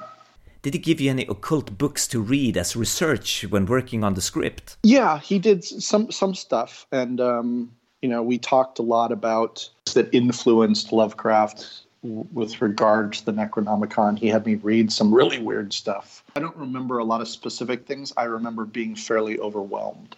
Did 0.64 0.74
he 0.74 0.80
give 0.80 1.02
you 1.02 1.12
any 1.12 1.24
occult 1.28 1.78
books 1.78 2.08
to 2.08 2.22
read 2.22 2.58
as 2.58 2.76
research 2.76 3.46
when 3.50 3.66
working 3.66 4.04
on 4.04 4.14
the 4.14 4.22
script? 4.22 4.78
Yeah, 4.84 5.20
he 5.20 5.38
did 5.38 5.64
some 5.64 6.10
some 6.10 6.34
stuff, 6.34 6.88
and 6.92 7.20
um, 7.20 7.72
you 8.02 8.10
know, 8.10 8.24
we 8.24 8.38
talked 8.38 8.80
a 8.80 8.82
lot 8.82 9.12
about 9.12 9.70
that 9.94 10.10
influenced 10.14 10.92
Lovecraft 10.92 11.83
with 12.04 12.62
regard 12.62 13.14
to 13.14 13.26
the 13.26 13.32
Necronomicon. 13.32 14.20
He 14.20 14.28
had 14.28 14.46
me 14.46 14.56
read 14.56 14.92
some 14.92 15.14
really 15.14 15.40
weird 15.40 15.74
stuff. 15.74 16.24
I 16.36 16.40
don't 16.40 16.56
remember 16.58 16.98
a 16.98 17.04
lot 17.04 17.22
of 17.22 17.28
specific 17.28 17.86
things. 17.86 18.12
I 18.18 18.26
remember 18.26 18.66
being 18.66 18.96
fairly 18.96 19.40
overwhelmed, 19.40 20.16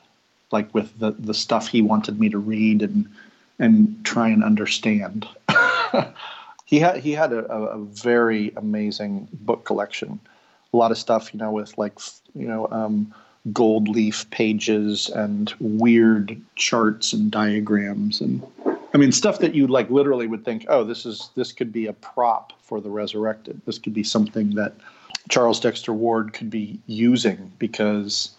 like 0.51 0.73
with 0.73 0.97
the 0.99 1.11
the 1.11 1.33
stuff 1.33 1.67
he 1.67 1.81
wanted 1.81 2.19
me 2.19 2.29
to 2.29 2.37
read 2.37 2.81
and 2.81 3.07
and 3.59 4.03
try 4.03 4.29
and 4.29 4.43
understand. 4.43 5.27
he 6.65 6.79
had 6.79 6.97
he 6.97 7.11
had 7.11 7.31
a, 7.31 7.45
a, 7.45 7.77
very 7.77 8.51
amazing 8.57 9.27
book 9.31 9.63
collection. 9.63 10.19
A 10.73 10.77
lot 10.77 10.91
of 10.91 10.97
stuff, 10.97 11.33
you 11.33 11.39
know, 11.39 11.51
with 11.51 11.77
like 11.77 11.99
you 12.33 12.47
know 12.47 12.67
um, 12.71 13.13
gold 13.53 13.87
leaf 13.87 14.29
pages 14.31 15.09
and 15.09 15.53
weird 15.59 16.41
charts 16.55 17.13
and 17.13 17.31
diagrams 17.31 18.19
and 18.19 18.43
I 18.95 18.97
mean 18.97 19.11
stuff 19.11 19.37
that 19.39 19.53
you 19.53 19.67
like 19.67 19.91
literally 19.91 20.25
would 20.25 20.43
think, 20.43 20.65
oh, 20.67 20.83
this 20.83 21.05
is 21.05 21.29
this 21.35 21.51
could 21.51 21.71
be 21.71 21.85
a 21.85 21.93
prop 21.93 22.53
for 22.63 22.81
the 22.81 22.89
resurrected. 22.89 23.61
This 23.65 23.77
could 23.77 23.93
be 23.93 24.03
something 24.03 24.55
that 24.55 24.73
Charles 25.29 25.59
Dexter 25.59 25.93
Ward 25.93 26.33
could 26.33 26.49
be 26.49 26.79
using 26.87 27.51
because 27.59 28.31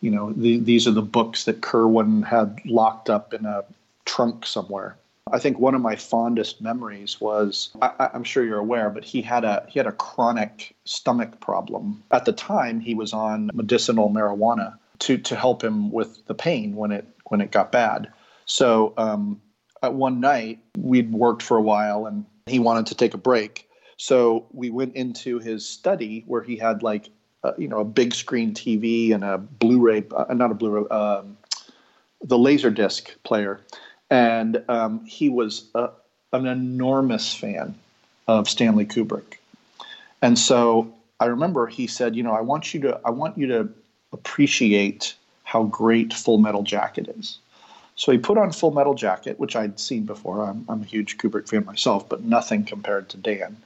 you 0.00 0.10
know 0.10 0.32
the, 0.32 0.58
these 0.58 0.88
are 0.88 0.92
the 0.92 1.02
books 1.02 1.44
that 1.44 1.60
Curwen 1.60 2.24
had 2.24 2.58
locked 2.64 3.08
up 3.08 3.32
in 3.32 3.46
a 3.46 3.62
trunk 4.04 4.44
somewhere 4.44 4.96
I 5.32 5.38
think 5.38 5.58
one 5.58 5.74
of 5.74 5.80
my 5.80 5.96
fondest 5.96 6.60
memories 6.60 7.20
was 7.20 7.70
I, 7.80 8.10
am 8.14 8.24
sure 8.24 8.44
you're 8.44 8.58
aware, 8.58 8.90
but 8.90 9.04
he 9.04 9.22
had 9.22 9.44
a 9.44 9.64
he 9.68 9.78
had 9.78 9.86
a 9.86 9.92
chronic 9.92 10.74
stomach 10.84 11.40
problem. 11.40 12.02
At 12.10 12.24
the 12.24 12.32
time, 12.32 12.80
he 12.80 12.94
was 12.94 13.12
on 13.12 13.50
medicinal 13.54 14.10
marijuana 14.10 14.76
to 15.00 15.18
to 15.18 15.36
help 15.36 15.62
him 15.62 15.90
with 15.90 16.24
the 16.26 16.34
pain 16.34 16.74
when 16.74 16.92
it 16.92 17.06
when 17.26 17.40
it 17.40 17.50
got 17.50 17.70
bad. 17.70 18.12
So 18.46 18.92
um, 18.96 19.40
at 19.82 19.94
one 19.94 20.20
night, 20.20 20.58
we'd 20.76 21.12
worked 21.12 21.42
for 21.42 21.56
a 21.56 21.62
while, 21.62 22.06
and 22.06 22.24
he 22.46 22.58
wanted 22.58 22.86
to 22.86 22.94
take 22.94 23.14
a 23.14 23.18
break. 23.18 23.68
So 23.96 24.46
we 24.52 24.70
went 24.70 24.96
into 24.96 25.38
his 25.38 25.66
study 25.68 26.24
where 26.26 26.42
he 26.42 26.56
had 26.56 26.82
like 26.82 27.10
uh, 27.44 27.52
you 27.58 27.68
know 27.68 27.80
a 27.80 27.84
big 27.84 28.14
screen 28.14 28.54
TV 28.54 29.14
and 29.14 29.24
a 29.24 29.38
Blu-ray, 29.38 30.04
uh, 30.14 30.32
not 30.34 30.50
a 30.50 30.54
Blu-ray, 30.54 30.88
um, 30.88 31.36
the 32.22 32.36
Laserdisc 32.36 33.08
player 33.22 33.60
and 34.10 34.62
um, 34.68 35.04
he 35.06 35.28
was 35.28 35.64
a, 35.74 35.90
an 36.32 36.46
enormous 36.46 37.32
fan 37.32 37.76
of 38.26 38.48
Stanley 38.48 38.84
Kubrick. 38.84 39.38
And 40.20 40.38
so 40.38 40.92
I 41.20 41.26
remember 41.26 41.66
he 41.66 41.86
said, 41.86 42.16
you 42.16 42.22
know, 42.22 42.32
I 42.32 42.40
want 42.40 42.74
you 42.74 42.80
to 42.80 43.00
I 43.04 43.10
want 43.10 43.38
you 43.38 43.46
to 43.48 43.68
appreciate 44.12 45.14
how 45.44 45.64
great 45.64 46.12
Full 46.12 46.38
Metal 46.38 46.62
Jacket 46.62 47.08
is. 47.16 47.38
So 48.00 48.10
he 48.12 48.16
put 48.16 48.38
on 48.38 48.50
Full 48.50 48.70
Metal 48.70 48.94
Jacket, 48.94 49.38
which 49.38 49.54
I'd 49.54 49.78
seen 49.78 50.04
before. 50.04 50.42
I'm, 50.42 50.64
I'm 50.70 50.80
a 50.80 50.86
huge 50.86 51.18
Kubrick 51.18 51.46
fan 51.46 51.66
myself, 51.66 52.08
but 52.08 52.24
nothing 52.24 52.64
compared 52.64 53.10
to 53.10 53.18
Dan. 53.18 53.58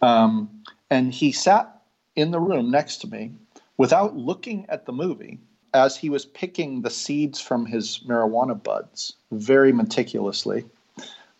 Um, 0.00 0.48
and 0.88 1.12
he 1.12 1.32
sat 1.32 1.82
in 2.16 2.30
the 2.30 2.40
room 2.40 2.70
next 2.70 3.02
to 3.02 3.08
me 3.08 3.32
without 3.76 4.16
looking 4.16 4.64
at 4.70 4.86
the 4.86 4.92
movie, 4.92 5.38
as 5.74 5.98
he 5.98 6.08
was 6.08 6.24
picking 6.24 6.80
the 6.80 6.88
seeds 6.88 7.42
from 7.42 7.66
his 7.66 8.00
marijuana 8.06 8.60
buds 8.60 9.16
very 9.32 9.70
meticulously, 9.70 10.64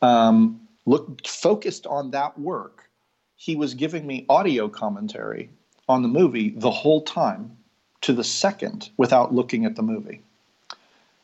um, 0.03 0.61
look, 0.85 1.27
focused 1.27 1.87
on 1.87 2.11
that 2.11 2.39
work, 2.39 2.91
he 3.37 3.57
was 3.57 3.73
giving 3.73 4.07
me 4.07 4.27
audio 4.29 4.69
commentary 4.69 5.49
on 5.89 6.03
the 6.03 6.09
movie 6.09 6.51
the 6.51 6.71
whole 6.71 7.01
time 7.01 7.57
to 8.03 8.13
the 8.13 8.23
second 8.23 8.91
without 8.99 9.33
looking 9.33 9.65
at 9.65 9.77
the 9.77 9.83
movie. 9.83 10.21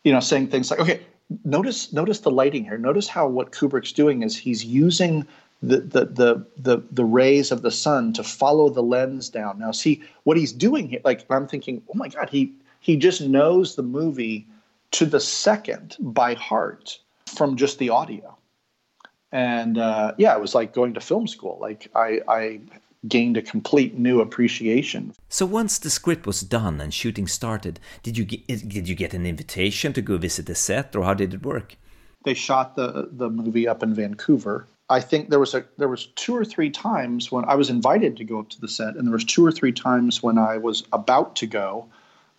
You 0.02 0.14
know, 0.14 0.20
saying 0.20 0.48
things 0.48 0.70
like, 0.70 0.80
okay, 0.80 1.02
notice 1.44 1.92
notice 1.92 2.20
the 2.20 2.30
lighting 2.30 2.64
here. 2.64 2.78
Notice 2.78 3.08
how 3.08 3.28
what 3.28 3.52
Kubrick's 3.52 3.92
doing 3.92 4.22
is 4.22 4.36
he's 4.36 4.64
using 4.64 5.26
the, 5.62 5.78
the 5.78 6.04
the 6.06 6.46
the 6.56 6.82
the 6.90 7.04
rays 7.04 7.52
of 7.52 7.62
the 7.62 7.70
sun 7.70 8.12
to 8.14 8.24
follow 8.24 8.68
the 8.68 8.82
lens 8.82 9.28
down. 9.28 9.58
Now, 9.58 9.72
see 9.72 10.02
what 10.24 10.36
he's 10.36 10.52
doing 10.52 10.88
here. 10.88 11.00
Like 11.04 11.24
I'm 11.30 11.46
thinking, 11.46 11.82
oh 11.88 11.96
my 11.96 12.08
god, 12.08 12.30
he 12.30 12.52
he 12.80 12.96
just 12.96 13.20
knows 13.20 13.76
the 13.76 13.82
movie 13.82 14.46
to 14.92 15.06
the 15.06 15.20
second 15.20 15.96
by 16.00 16.34
heart 16.34 16.98
from 17.26 17.56
just 17.56 17.78
the 17.78 17.90
audio. 17.90 18.36
And 19.32 19.78
uh, 19.78 20.14
yeah, 20.18 20.34
it 20.34 20.40
was 20.40 20.54
like 20.54 20.74
going 20.74 20.94
to 20.94 21.00
film 21.00 21.28
school. 21.28 21.58
Like 21.60 21.88
I, 21.94 22.20
I 22.26 22.60
gained 23.08 23.36
a 23.36 23.42
complete 23.42 23.98
new 23.98 24.20
appreciation. 24.20 25.12
So 25.28 25.46
once 25.46 25.78
the 25.78 25.90
script 25.90 26.26
was 26.26 26.40
done 26.42 26.80
and 26.80 26.92
shooting 26.92 27.26
started, 27.26 27.80
did 28.02 28.18
you 28.18 28.24
get, 28.24 28.46
did 28.46 28.88
you 28.88 28.94
get 28.94 29.14
an 29.14 29.26
invitation 29.26 29.92
to 29.94 30.02
go 30.02 30.18
visit 30.18 30.46
the 30.46 30.54
set, 30.54 30.94
or 30.94 31.04
how 31.04 31.14
did 31.14 31.34
it 31.34 31.44
work? 31.44 31.76
They 32.24 32.34
shot 32.34 32.76
the 32.76 33.08
the 33.10 33.30
movie 33.30 33.66
up 33.66 33.82
in 33.82 33.94
Vancouver. 33.94 34.66
I 34.90 35.00
think 35.00 35.30
there 35.30 35.38
was 35.38 35.54
a 35.54 35.64
there 35.78 35.88
was 35.88 36.06
two 36.16 36.36
or 36.36 36.44
three 36.44 36.68
times 36.68 37.32
when 37.32 37.44
I 37.46 37.54
was 37.54 37.70
invited 37.70 38.16
to 38.18 38.24
go 38.24 38.40
up 38.40 38.50
to 38.50 38.60
the 38.60 38.68
set, 38.68 38.96
and 38.96 39.06
there 39.06 39.12
was 39.12 39.24
two 39.24 39.46
or 39.46 39.52
three 39.52 39.72
times 39.72 40.22
when 40.22 40.36
I 40.36 40.58
was 40.58 40.82
about 40.92 41.36
to 41.36 41.46
go, 41.46 41.86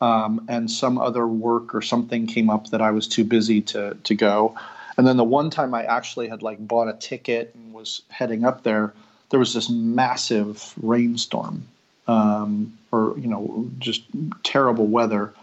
um, 0.02 0.46
and 0.48 0.70
some 0.70 0.98
other 0.98 1.26
work 1.26 1.74
or 1.74 1.82
something 1.82 2.28
came 2.28 2.50
up 2.50 2.68
that 2.70 2.82
I 2.82 2.92
was 2.92 3.08
too 3.08 3.24
busy 3.24 3.62
to 3.62 3.98
to 4.04 4.16
go. 4.16 4.56
And 4.98 5.08
then 5.08 5.18
the 5.18 5.24
one 5.24 5.50
time 5.50 5.74
I 5.74 5.84
actually 5.86 6.28
had 6.28 6.44
like 6.44 6.60
bought 6.60 6.90
a 6.90 6.94
ticket 6.94 7.56
and 7.56 7.74
was 7.74 8.02
heading 8.10 8.44
up 8.44 8.64
there, 8.64 8.94
there 9.32 9.40
was 9.40 9.54
this 9.54 9.70
massive 9.70 10.74
rainstorm, 10.82 11.64
um, 12.08 12.78
or 12.92 13.18
you 13.18 13.28
know, 13.28 13.68
just 13.80 14.04
terrible 14.44 14.86
weather. 14.86 15.34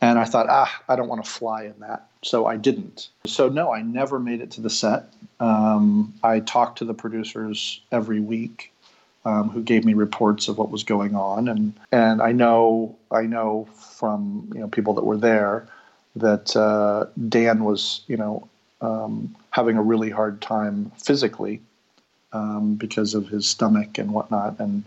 And 0.00 0.18
I 0.18 0.24
thought, 0.26 0.46
ah, 0.48 0.82
I 0.88 0.94
don't 0.94 1.08
want 1.08 1.24
to 1.24 1.28
fly 1.28 1.64
in 1.64 1.74
that, 1.80 2.06
so 2.22 2.46
I 2.46 2.56
didn't. 2.56 3.08
So 3.26 3.48
no, 3.48 3.72
I 3.72 3.82
never 3.82 4.20
made 4.20 4.40
it 4.40 4.52
to 4.52 4.60
the 4.60 4.70
set. 4.70 5.06
Um, 5.40 6.14
I 6.22 6.38
talked 6.40 6.78
to 6.78 6.84
the 6.84 6.94
producers 6.94 7.80
every 7.90 8.20
week, 8.20 8.72
um, 9.24 9.48
who 9.48 9.62
gave 9.62 9.84
me 9.84 9.94
reports 9.94 10.46
of 10.46 10.58
what 10.58 10.70
was 10.70 10.84
going 10.84 11.16
on, 11.16 11.48
and 11.48 11.72
and 11.90 12.22
I 12.22 12.32
know 12.32 12.96
I 13.10 13.22
know 13.22 13.66
from 13.74 14.50
you 14.54 14.60
know 14.60 14.68
people 14.68 14.94
that 14.94 15.04
were 15.04 15.16
there 15.16 15.66
that 16.16 16.54
uh, 16.54 17.06
Dan 17.28 17.64
was 17.64 18.02
you 18.08 18.18
know 18.18 18.46
um, 18.82 19.34
having 19.50 19.78
a 19.78 19.82
really 19.82 20.10
hard 20.10 20.42
time 20.42 20.92
physically 20.98 21.62
um, 22.32 22.74
because 22.74 23.14
of 23.14 23.28
his 23.28 23.48
stomach 23.48 23.98
and 23.98 24.12
whatnot, 24.12 24.58
and 24.58 24.84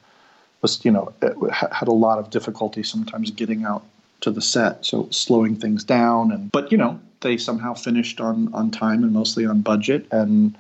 was 0.62 0.84
you 0.86 0.92
know 0.92 1.14
had 1.22 1.88
a 1.88 1.94
lot 1.94 2.20
of 2.20 2.30
difficulty 2.30 2.84
sometimes 2.84 3.32
getting 3.32 3.64
out 3.64 3.84
to 4.22 4.32
the 4.32 4.42
set, 4.42 4.86
so 4.86 5.08
slowing 5.10 5.56
things 5.56 5.84
down. 5.84 6.32
And 6.32 6.52
but 6.52 6.72
you 6.72 6.78
know 6.78 7.00
they 7.22 7.38
somehow 7.38 7.74
finished 7.74 8.22
on 8.22 8.54
on 8.54 8.72
time 8.72 9.04
and 9.04 9.14
mostly 9.14 9.46
on 9.46 9.62
budget, 9.62 10.08
and 10.12 10.58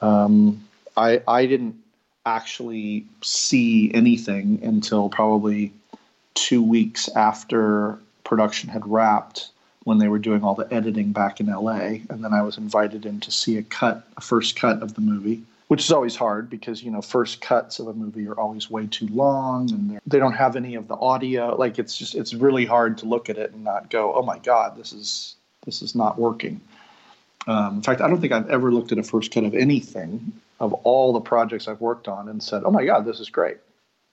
um, 0.00 0.62
I 0.96 1.22
I 1.26 1.46
didn't 1.46 1.76
actually 2.26 3.06
see 3.22 3.92
anything 3.94 4.60
until 4.62 5.08
probably 5.08 5.72
two 6.34 6.62
weeks 6.62 7.08
after 7.16 7.98
production 8.24 8.68
had 8.68 8.86
wrapped 8.86 9.50
when 9.84 9.98
they 9.98 10.08
were 10.08 10.18
doing 10.18 10.44
all 10.44 10.54
the 10.54 10.72
editing 10.72 11.12
back 11.12 11.40
in 11.40 11.46
LA. 11.46 11.98
And 12.08 12.22
then 12.22 12.32
I 12.32 12.42
was 12.42 12.58
invited 12.58 13.06
in 13.06 13.20
to 13.20 13.30
see 13.30 13.56
a 13.56 13.62
cut, 13.62 14.06
a 14.16 14.20
first 14.20 14.56
cut 14.56 14.82
of 14.82 14.94
the 14.94 15.00
movie, 15.00 15.42
which 15.70 15.84
is 15.84 15.92
always 15.92 16.16
hard 16.16 16.50
because, 16.50 16.82
you 16.82 16.90
know, 16.90 17.00
first 17.00 17.40
cuts 17.40 17.78
of 17.78 17.86
a 17.86 17.92
movie 17.92 18.26
are 18.26 18.34
always 18.34 18.68
way 18.68 18.88
too 18.88 19.06
long 19.06 19.70
and 19.70 20.00
they 20.04 20.18
don't 20.18 20.32
have 20.32 20.56
any 20.56 20.74
of 20.74 20.88
the 20.88 20.96
audio. 20.96 21.54
Like 21.54 21.78
it's 21.78 21.96
just, 21.96 22.16
it's 22.16 22.34
really 22.34 22.66
hard 22.66 22.98
to 22.98 23.06
look 23.06 23.30
at 23.30 23.38
it 23.38 23.52
and 23.52 23.62
not 23.62 23.88
go, 23.88 24.12
oh 24.12 24.22
my 24.22 24.40
God, 24.40 24.76
this 24.76 24.92
is, 24.92 25.36
this 25.64 25.80
is 25.80 25.94
not 25.94 26.18
working. 26.18 26.60
Um, 27.46 27.76
in 27.76 27.82
fact, 27.82 28.00
I 28.00 28.08
don't 28.08 28.20
think 28.20 28.32
I've 28.32 28.50
ever 28.50 28.72
looked 28.72 28.90
at 28.90 28.98
a 28.98 29.04
first 29.04 29.32
cut 29.32 29.44
of 29.44 29.54
anything 29.54 30.32
of 30.58 30.72
all 30.72 31.12
the 31.12 31.20
projects 31.20 31.68
I've 31.68 31.80
worked 31.80 32.08
on 32.08 32.28
and 32.28 32.42
said, 32.42 32.64
oh 32.64 32.72
my 32.72 32.84
God, 32.84 33.04
this 33.04 33.20
is 33.20 33.30
great. 33.30 33.58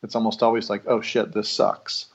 It's 0.03 0.13
almost 0.13 0.43
always 0.43 0.69
like, 0.69 0.83
oh 0.85 1.01
shit, 1.01 1.33
this 1.33 1.49
sucks 1.49 2.05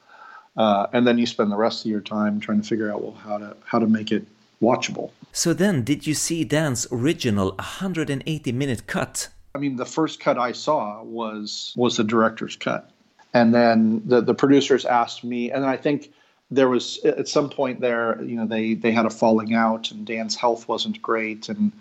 uh, 0.56 0.86
and 0.92 1.06
then 1.06 1.18
you 1.18 1.26
spend 1.26 1.50
the 1.50 1.56
rest 1.56 1.84
of 1.84 1.90
your 1.90 2.00
time 2.00 2.40
trying 2.40 2.60
to 2.60 2.68
figure 2.68 2.92
out 2.92 3.02
well 3.02 3.12
how 3.12 3.38
to 3.38 3.56
how 3.64 3.78
to 3.78 3.86
make 3.86 4.12
it 4.12 4.24
watchable. 4.62 5.10
So 5.32 5.52
then, 5.52 5.82
did 5.82 6.06
you 6.06 6.14
see 6.14 6.44
Dan's 6.44 6.86
original 6.90 7.52
180 7.56 8.52
minute 8.52 8.86
cut? 8.86 9.28
I 9.54 9.58
mean, 9.58 9.76
the 9.76 9.84
first 9.84 10.20
cut 10.20 10.38
I 10.38 10.52
saw 10.52 11.02
was 11.02 11.74
was 11.76 11.96
the 11.96 12.04
director's 12.04 12.56
cut, 12.56 12.90
and 13.34 13.54
then 13.54 14.02
the 14.06 14.22
the 14.22 14.34
producers 14.34 14.86
asked 14.86 15.24
me, 15.24 15.50
and 15.50 15.66
I 15.66 15.76
think 15.76 16.12
there 16.50 16.68
was 16.68 16.98
at 17.04 17.28
some 17.28 17.48
point 17.50 17.80
there, 17.80 18.22
you 18.22 18.36
know, 18.36 18.46
they 18.46 18.74
they 18.74 18.92
had 18.92 19.06
a 19.06 19.10
falling 19.10 19.54
out, 19.54 19.90
and 19.90 20.06
Dan's 20.06 20.36
health 20.36 20.68
wasn't 20.68 21.02
great, 21.02 21.48
and 21.48 21.72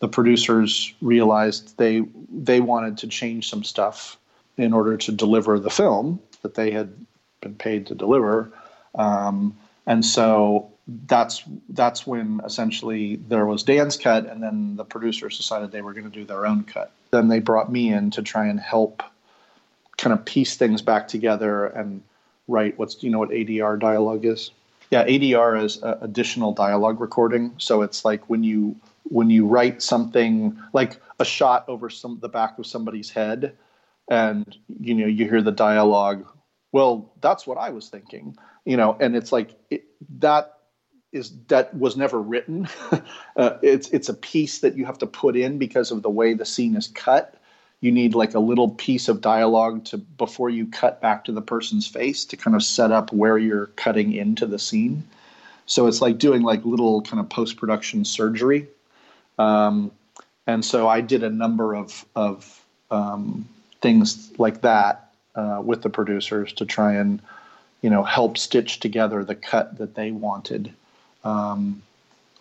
the 0.00 0.08
producers 0.08 0.92
realized 1.00 1.76
they 1.78 2.04
they 2.30 2.60
wanted 2.60 2.98
to 2.98 3.08
change 3.08 3.48
some 3.48 3.64
stuff 3.64 4.16
in 4.56 4.72
order 4.72 4.96
to 4.96 5.12
deliver 5.12 5.58
the 5.58 5.70
film 5.70 6.20
that 6.42 6.54
they 6.54 6.70
had 6.70 6.92
been 7.40 7.54
paid 7.54 7.86
to 7.86 7.94
deliver. 7.94 8.52
Um, 8.94 9.56
and 9.86 10.04
so 10.04 10.70
that's 10.88 11.44
that's 11.68 12.06
when 12.06 12.40
essentially 12.44 13.16
there 13.16 13.44
was 13.44 13.62
Dan's 13.62 13.96
cut, 13.96 14.26
and 14.26 14.42
then 14.42 14.76
the 14.76 14.84
producers 14.84 15.36
decided 15.36 15.70
they 15.70 15.82
were 15.82 15.92
going 15.92 16.10
to 16.10 16.18
do 16.18 16.24
their 16.24 16.46
own 16.46 16.64
cut. 16.64 16.90
Then 17.10 17.28
they 17.28 17.40
brought 17.40 17.70
me 17.70 17.92
in 17.92 18.10
to 18.12 18.22
try 18.22 18.46
and 18.46 18.58
help 18.58 19.02
kind 19.98 20.12
of 20.12 20.24
piece 20.24 20.56
things 20.56 20.80
back 20.80 21.08
together 21.08 21.66
and 21.66 22.02
write 22.46 22.78
what's 22.78 23.02
you 23.02 23.10
know 23.10 23.18
what 23.18 23.30
ADR 23.30 23.78
dialogue 23.78 24.24
is. 24.24 24.50
Yeah, 24.90 25.04
ADR 25.06 25.62
is 25.62 25.82
uh, 25.82 25.98
additional 26.00 26.52
dialogue 26.52 27.00
recording. 27.00 27.52
So 27.58 27.82
it's 27.82 28.04
like 28.04 28.30
when 28.30 28.42
you 28.42 28.74
when 29.04 29.28
you 29.28 29.46
write 29.46 29.82
something 29.82 30.58
like 30.72 30.98
a 31.18 31.24
shot 31.24 31.68
over 31.68 31.90
some 31.90 32.18
the 32.20 32.28
back 32.28 32.58
of 32.58 32.66
somebody's 32.66 33.10
head, 33.10 33.54
and 34.08 34.56
you 34.80 34.94
know 34.94 35.06
you 35.06 35.28
hear 35.28 35.42
the 35.42 35.52
dialogue 35.52 36.26
well 36.72 37.12
that's 37.20 37.46
what 37.46 37.58
i 37.58 37.70
was 37.70 37.88
thinking 37.88 38.36
you 38.64 38.76
know 38.76 38.96
and 39.00 39.16
it's 39.16 39.32
like 39.32 39.54
it, 39.70 39.84
that 40.18 40.57
is 41.12 41.32
that 41.48 41.74
was 41.76 41.96
never 41.96 42.20
written. 42.20 42.68
Uh, 43.36 43.56
it's 43.62 43.88
it's 43.90 44.08
a 44.08 44.14
piece 44.14 44.58
that 44.58 44.76
you 44.76 44.84
have 44.84 44.98
to 44.98 45.06
put 45.06 45.36
in 45.36 45.58
because 45.58 45.92
of 45.92 46.02
the 46.02 46.10
way 46.10 46.34
the 46.34 46.44
scene 46.44 46.74
is 46.74 46.88
cut. 46.88 47.36
You 47.80 47.92
need 47.92 48.16
like 48.16 48.34
a 48.34 48.40
little 48.40 48.70
piece 48.70 49.08
of 49.08 49.20
dialogue 49.20 49.84
to 49.84 49.98
before 49.98 50.50
you 50.50 50.66
cut 50.66 51.00
back 51.00 51.24
to 51.26 51.32
the 51.32 51.40
person's 51.40 51.86
face 51.86 52.24
to 52.24 52.36
kind 52.36 52.56
of 52.56 52.64
set 52.64 52.90
up 52.90 53.12
where 53.12 53.38
you're 53.38 53.66
cutting 53.76 54.12
into 54.12 54.44
the 54.44 54.58
scene. 54.58 55.04
So 55.66 55.86
it's 55.86 56.00
like 56.00 56.18
doing 56.18 56.42
like 56.42 56.64
little 56.64 57.00
kind 57.02 57.20
of 57.20 57.28
post-production 57.28 58.04
surgery. 58.04 58.66
Um, 59.38 59.92
and 60.48 60.64
so 60.64 60.88
i 60.88 61.00
did 61.00 61.22
a 61.22 61.30
number 61.30 61.76
of 61.76 62.04
of 62.16 62.60
um, 62.90 63.48
things 63.80 64.36
like 64.36 64.62
that 64.62 65.10
uh, 65.36 65.62
with 65.64 65.82
the 65.82 65.90
producers 65.90 66.52
to 66.54 66.66
try 66.66 66.94
and 66.94 67.22
you 67.82 67.90
know 67.90 68.02
help 68.02 68.36
stitch 68.36 68.80
together 68.80 69.22
the 69.22 69.36
cut 69.36 69.78
that 69.78 69.94
they 69.94 70.10
wanted. 70.10 70.72
Um, 71.24 71.82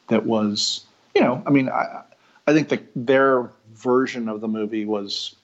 that 0.07 0.25
was 0.25 0.85
you 1.15 1.21
know 1.21 1.43
I 1.45 1.49
mean 1.49 1.69
I 1.69 2.03
I 2.45 2.53
think 2.53 2.69
that 2.69 2.83
their 2.95 3.49
version 3.73 4.29
of 4.29 4.41
the 4.41 4.47
movie 4.47 4.85
was 4.85 5.35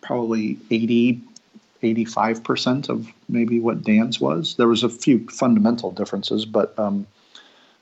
probably 0.00 0.58
80 0.70 1.20
85% 1.82 2.88
of 2.88 3.12
maybe 3.28 3.60
what 3.60 3.82
Dan's 3.82 4.20
was. 4.20 4.56
There 4.56 4.68
was 4.68 4.82
a 4.82 4.88
few 4.88 5.26
fundamental 5.28 5.90
differences, 5.90 6.44
but 6.44 6.76
um, 6.78 7.06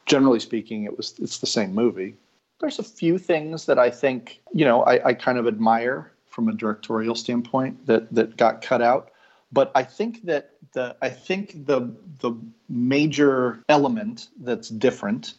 generally 0.06 0.40
speaking, 0.40 0.84
it 0.84 0.96
was 0.96 1.14
it's 1.20 1.38
the 1.38 1.46
same 1.46 1.74
movie. 1.74 2.14
There's 2.60 2.78
a 2.78 2.84
few 2.84 3.18
things 3.18 3.66
that 3.66 3.78
I 3.78 3.90
think 3.90 4.40
you 4.52 4.64
know 4.64 4.82
I, 4.82 5.08
I 5.08 5.14
kind 5.14 5.38
of 5.38 5.46
admire 5.46 6.10
from 6.26 6.48
a 6.48 6.52
directorial 6.52 7.14
standpoint 7.14 7.86
that 7.86 8.12
that 8.14 8.36
got 8.36 8.62
cut 8.62 8.82
out. 8.82 9.10
But 9.52 9.70
I 9.74 9.84
think 9.84 10.24
that 10.24 10.50
the 10.74 10.94
I 11.00 11.08
think 11.08 11.66
the 11.66 11.90
the 12.20 12.32
major 12.68 13.60
element 13.68 14.28
that's 14.40 14.68
different 14.68 15.34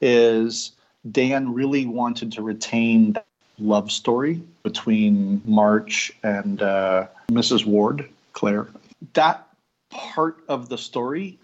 is 0.00 0.72
Dan 1.10 1.52
really 1.54 1.86
wanted 1.86 2.32
to 2.32 2.42
retain 2.42 3.12
that 3.12 3.26
love 3.58 3.92
story 3.92 4.42
between 4.62 5.40
March 5.44 6.12
and 6.22 6.62
uh, 6.62 7.06
Mrs. 7.28 7.64
Ward, 7.64 8.08
Claire. 8.32 8.68
That 9.14 9.46
part 9.90 10.38
of 10.48 10.68
the 10.68 10.78
story 10.78 11.38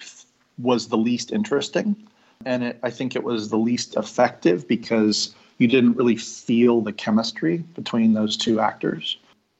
was 0.59 0.89
the 0.89 0.97
least 0.97 1.33
interesting, 1.33 1.97
and 2.45 2.65
it, 2.65 2.79
I 2.83 2.91
think 2.91 3.15
it 3.15 3.23
was 3.23 3.49
the 3.49 3.59
least 3.59 3.97
effective 3.97 4.67
because 4.67 5.35
you 5.59 5.69
didn't 5.69 5.97
really 5.97 6.17
feel 6.17 6.81
the 6.81 6.93
chemistry 6.93 7.59
between 7.75 8.15
those 8.15 8.37
two 8.37 8.61
actors. 8.61 9.19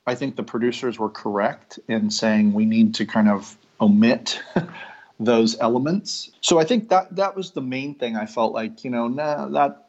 I 0.09 0.15
think 0.15 0.37
the 0.37 0.43
producers 0.43 0.99
were 0.99 1.11
correct 1.11 1.79
in 1.87 2.11
saying 2.11 2.55
we 2.55 2.65
need 2.65 2.95
to 2.95 3.05
kind 3.05 3.29
of 3.29 3.57
omit 3.79 4.43
those 5.21 5.59
elements. 5.61 6.31
So 6.41 6.59
I 6.59 6.65
think 6.65 6.89
that 6.89 7.15
that 7.17 7.37
was 7.37 7.51
the 7.51 7.61
main 7.61 7.95
thing 7.95 8.17
I 8.17 8.25
felt 8.25 8.55
like, 8.55 8.85
you 8.85 8.91
know, 8.91 9.09
nah, 9.09 9.49
that 9.49 9.89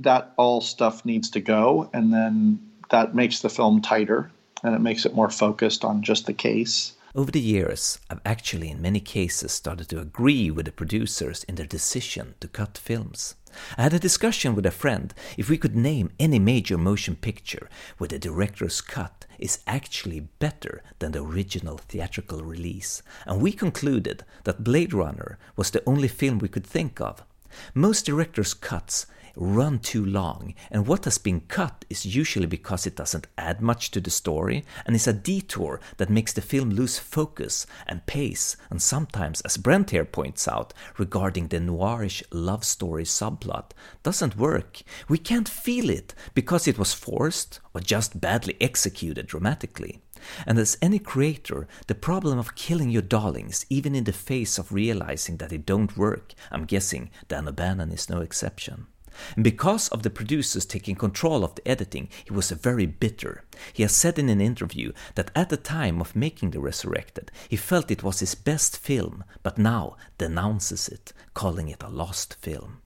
that 0.00 0.32
all 0.36 0.60
stuff 0.60 1.04
needs 1.04 1.30
to 1.30 1.40
go 1.40 1.90
and 1.92 2.12
then 2.12 2.60
that 2.90 3.14
makes 3.14 3.40
the 3.40 3.48
film 3.48 3.82
tighter 3.82 4.30
and 4.62 4.74
it 4.74 4.80
makes 4.80 5.04
it 5.04 5.14
more 5.14 5.30
focused 5.30 5.84
on 5.84 6.02
just 6.02 6.26
the 6.26 6.32
case. 6.32 6.92
Over 7.16 7.30
the 7.30 7.40
years, 7.40 7.98
I've 8.10 8.20
actually 8.26 8.68
in 8.68 8.82
many 8.82 9.00
cases 9.00 9.50
started 9.50 9.88
to 9.88 10.00
agree 10.00 10.50
with 10.50 10.66
the 10.66 10.70
producers 10.72 11.44
in 11.44 11.54
their 11.54 11.64
decision 11.64 12.34
to 12.40 12.46
cut 12.46 12.76
films. 12.76 13.36
I 13.78 13.84
had 13.84 13.94
a 13.94 13.98
discussion 13.98 14.54
with 14.54 14.66
a 14.66 14.70
friend 14.70 15.14
if 15.38 15.48
we 15.48 15.56
could 15.56 15.74
name 15.74 16.10
any 16.20 16.38
major 16.38 16.76
motion 16.76 17.16
picture 17.16 17.70
where 17.96 18.08
the 18.08 18.18
director's 18.18 18.82
cut 18.82 19.24
is 19.38 19.60
actually 19.66 20.28
better 20.40 20.82
than 20.98 21.12
the 21.12 21.22
original 21.22 21.78
theatrical 21.78 22.42
release, 22.44 23.02
and 23.24 23.40
we 23.40 23.50
concluded 23.50 24.22
that 24.44 24.62
Blade 24.62 24.92
Runner 24.92 25.38
was 25.56 25.70
the 25.70 25.82
only 25.86 26.08
film 26.08 26.38
we 26.38 26.48
could 26.48 26.66
think 26.66 27.00
of. 27.00 27.24
Most 27.72 28.04
directors' 28.04 28.52
cuts 28.52 29.06
run 29.36 29.78
too 29.78 30.04
long, 30.04 30.54
and 30.70 30.86
what 30.86 31.04
has 31.04 31.18
been 31.18 31.40
cut 31.40 31.84
is 31.88 32.16
usually 32.16 32.46
because 32.46 32.86
it 32.86 32.96
doesn't 32.96 33.26
add 33.36 33.60
much 33.60 33.90
to 33.90 34.00
the 34.00 34.10
story 34.10 34.64
and 34.84 34.96
is 34.96 35.06
a 35.06 35.12
detour 35.12 35.80
that 35.98 36.10
makes 36.10 36.32
the 36.32 36.40
film 36.40 36.70
lose 36.70 36.98
focus 36.98 37.66
and 37.86 38.06
pace, 38.06 38.56
and 38.70 38.80
sometimes, 38.80 39.42
as 39.42 39.56
Brent 39.56 39.90
here 39.90 40.04
points 40.04 40.48
out, 40.48 40.72
regarding 40.98 41.48
the 41.48 41.60
noirish 41.60 42.22
love 42.32 42.64
story 42.64 43.04
subplot, 43.04 43.70
doesn't 44.02 44.36
work. 44.36 44.82
We 45.08 45.18
can't 45.18 45.48
feel 45.48 45.90
it 45.90 46.14
because 46.34 46.66
it 46.66 46.78
was 46.78 46.94
forced 46.94 47.60
or 47.74 47.80
just 47.80 48.20
badly 48.20 48.56
executed 48.60 49.26
dramatically. 49.26 50.00
And 50.46 50.58
as 50.58 50.78
any 50.80 50.98
creator, 50.98 51.68
the 51.86 51.94
problem 51.94 52.38
of 52.38 52.54
killing 52.54 52.90
your 52.90 53.02
darlings, 53.02 53.66
even 53.68 53.94
in 53.94 54.04
the 54.04 54.12
face 54.12 54.58
of 54.58 54.72
realizing 54.72 55.36
that 55.36 55.50
they 55.50 55.58
don't 55.58 55.96
work, 55.96 56.32
I'm 56.50 56.64
guessing 56.64 57.10
Dan 57.28 57.46
O'Bannon 57.46 57.92
is 57.92 58.08
no 58.08 58.20
exception. 58.20 58.86
And 59.34 59.44
because 59.44 59.88
of 59.88 60.02
the 60.02 60.10
producers 60.10 60.66
taking 60.66 60.96
control 60.96 61.44
of 61.44 61.54
the 61.54 61.68
editing, 61.68 62.08
he 62.24 62.32
was 62.32 62.50
very 62.50 62.86
bitter. 62.86 63.44
He 63.72 63.82
has 63.82 63.94
said 63.94 64.18
in 64.18 64.28
an 64.28 64.40
interview 64.40 64.92
that 65.14 65.30
at 65.34 65.48
the 65.48 65.56
time 65.56 66.00
of 66.00 66.16
making 66.16 66.50
The 66.50 66.60
Resurrected, 66.60 67.30
he 67.48 67.56
felt 67.56 67.90
it 67.90 68.02
was 68.02 68.20
his 68.20 68.34
best 68.34 68.76
film, 68.76 69.24
but 69.42 69.58
now 69.58 69.96
denounces 70.18 70.88
it, 70.88 71.12
calling 71.34 71.68
it 71.68 71.82
a 71.82 71.88
lost 71.88 72.34
film. 72.34 72.82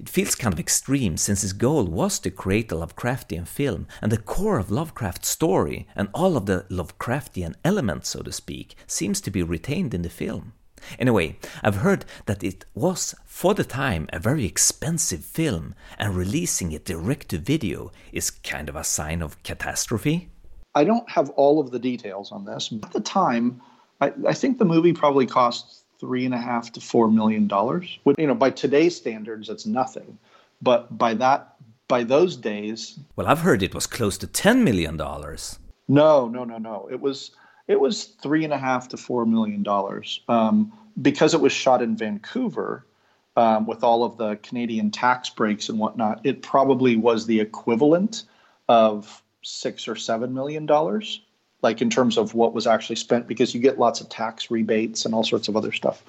It 0.00 0.08
feels 0.08 0.34
kind 0.34 0.54
of 0.54 0.60
extreme 0.60 1.16
since 1.18 1.42
his 1.42 1.52
goal 1.52 1.84
was 1.84 2.18
to 2.20 2.30
create 2.30 2.72
a 2.72 2.76
Lovecraftian 2.76 3.46
film, 3.46 3.86
and 4.00 4.10
the 4.10 4.16
core 4.16 4.58
of 4.58 4.70
Lovecraft's 4.70 5.28
story 5.28 5.86
and 5.94 6.08
all 6.14 6.36
of 6.36 6.46
the 6.46 6.64
Lovecraftian 6.70 7.54
elements, 7.64 8.08
so 8.10 8.22
to 8.22 8.32
speak, 8.32 8.74
seems 8.86 9.20
to 9.20 9.30
be 9.30 9.42
retained 9.42 9.92
in 9.92 10.02
the 10.02 10.08
film. 10.08 10.54
Anyway, 10.98 11.38
I've 11.62 11.76
heard 11.76 12.04
that 12.26 12.42
it 12.42 12.64
was, 12.74 13.14
for 13.24 13.54
the 13.54 13.64
time, 13.64 14.08
a 14.12 14.18
very 14.18 14.44
expensive 14.44 15.24
film, 15.24 15.74
and 15.98 16.14
releasing 16.14 16.72
it 16.72 16.84
direct 16.84 17.28
to 17.30 17.38
video 17.38 17.92
is 18.12 18.30
kind 18.30 18.68
of 18.68 18.76
a 18.76 18.84
sign 18.84 19.22
of 19.22 19.42
catastrophe. 19.42 20.28
I 20.74 20.84
don't 20.84 21.08
have 21.10 21.30
all 21.30 21.60
of 21.60 21.70
the 21.70 21.78
details 21.78 22.32
on 22.32 22.44
this. 22.44 22.72
At 22.82 22.92
the 22.92 23.00
time, 23.00 23.60
I, 24.00 24.12
I 24.26 24.32
think 24.32 24.58
the 24.58 24.64
movie 24.64 24.92
probably 24.92 25.26
cost 25.26 25.84
three 26.00 26.24
and 26.24 26.34
a 26.34 26.38
half 26.38 26.72
to 26.72 26.80
four 26.80 27.08
million 27.08 27.46
dollars. 27.46 27.98
You 28.18 28.26
know, 28.26 28.34
by 28.34 28.50
today's 28.50 28.96
standards, 28.96 29.48
it's 29.48 29.66
nothing. 29.66 30.18
But 30.60 30.96
by 30.96 31.14
that, 31.14 31.56
by 31.88 32.04
those 32.04 32.36
days, 32.36 32.98
well, 33.16 33.26
I've 33.26 33.40
heard 33.40 33.62
it 33.62 33.74
was 33.74 33.86
close 33.86 34.16
to 34.18 34.26
ten 34.26 34.64
million 34.64 34.96
dollars. 34.96 35.58
No, 35.88 36.28
no, 36.28 36.44
no, 36.44 36.58
no. 36.58 36.88
It 36.90 37.00
was 37.00 37.32
it 37.72 37.80
was 37.80 38.04
three 38.04 38.44
and 38.44 38.52
a 38.52 38.58
half 38.58 38.88
to 38.88 38.96
four 38.96 39.26
million 39.26 39.62
dollars 39.62 40.20
um, 40.28 40.72
because 41.00 41.34
it 41.34 41.40
was 41.40 41.52
shot 41.52 41.82
in 41.82 41.96
Vancouver. 41.96 42.86
Um, 43.34 43.66
with 43.66 43.82
all 43.82 44.04
of 44.04 44.18
the 44.18 44.36
Canadian 44.42 44.90
tax 44.90 45.30
breaks 45.30 45.70
and 45.70 45.78
whatnot, 45.78 46.20
it 46.22 46.42
probably 46.42 46.96
was 46.96 47.24
the 47.24 47.40
equivalent 47.40 48.24
of 48.68 49.22
six 49.40 49.88
or 49.88 49.96
seven 49.96 50.34
million 50.34 50.66
dollars, 50.66 51.22
like 51.62 51.80
in 51.80 51.88
terms 51.88 52.18
of 52.18 52.34
what 52.34 52.52
was 52.52 52.66
actually 52.66 52.96
spent, 52.96 53.26
because 53.26 53.54
you 53.54 53.60
get 53.62 53.78
lots 53.78 54.02
of 54.02 54.10
tax 54.10 54.50
rebates 54.50 55.06
and 55.06 55.14
all 55.14 55.24
sorts 55.24 55.48
of 55.48 55.56
other 55.56 55.72
stuff. 55.72 56.04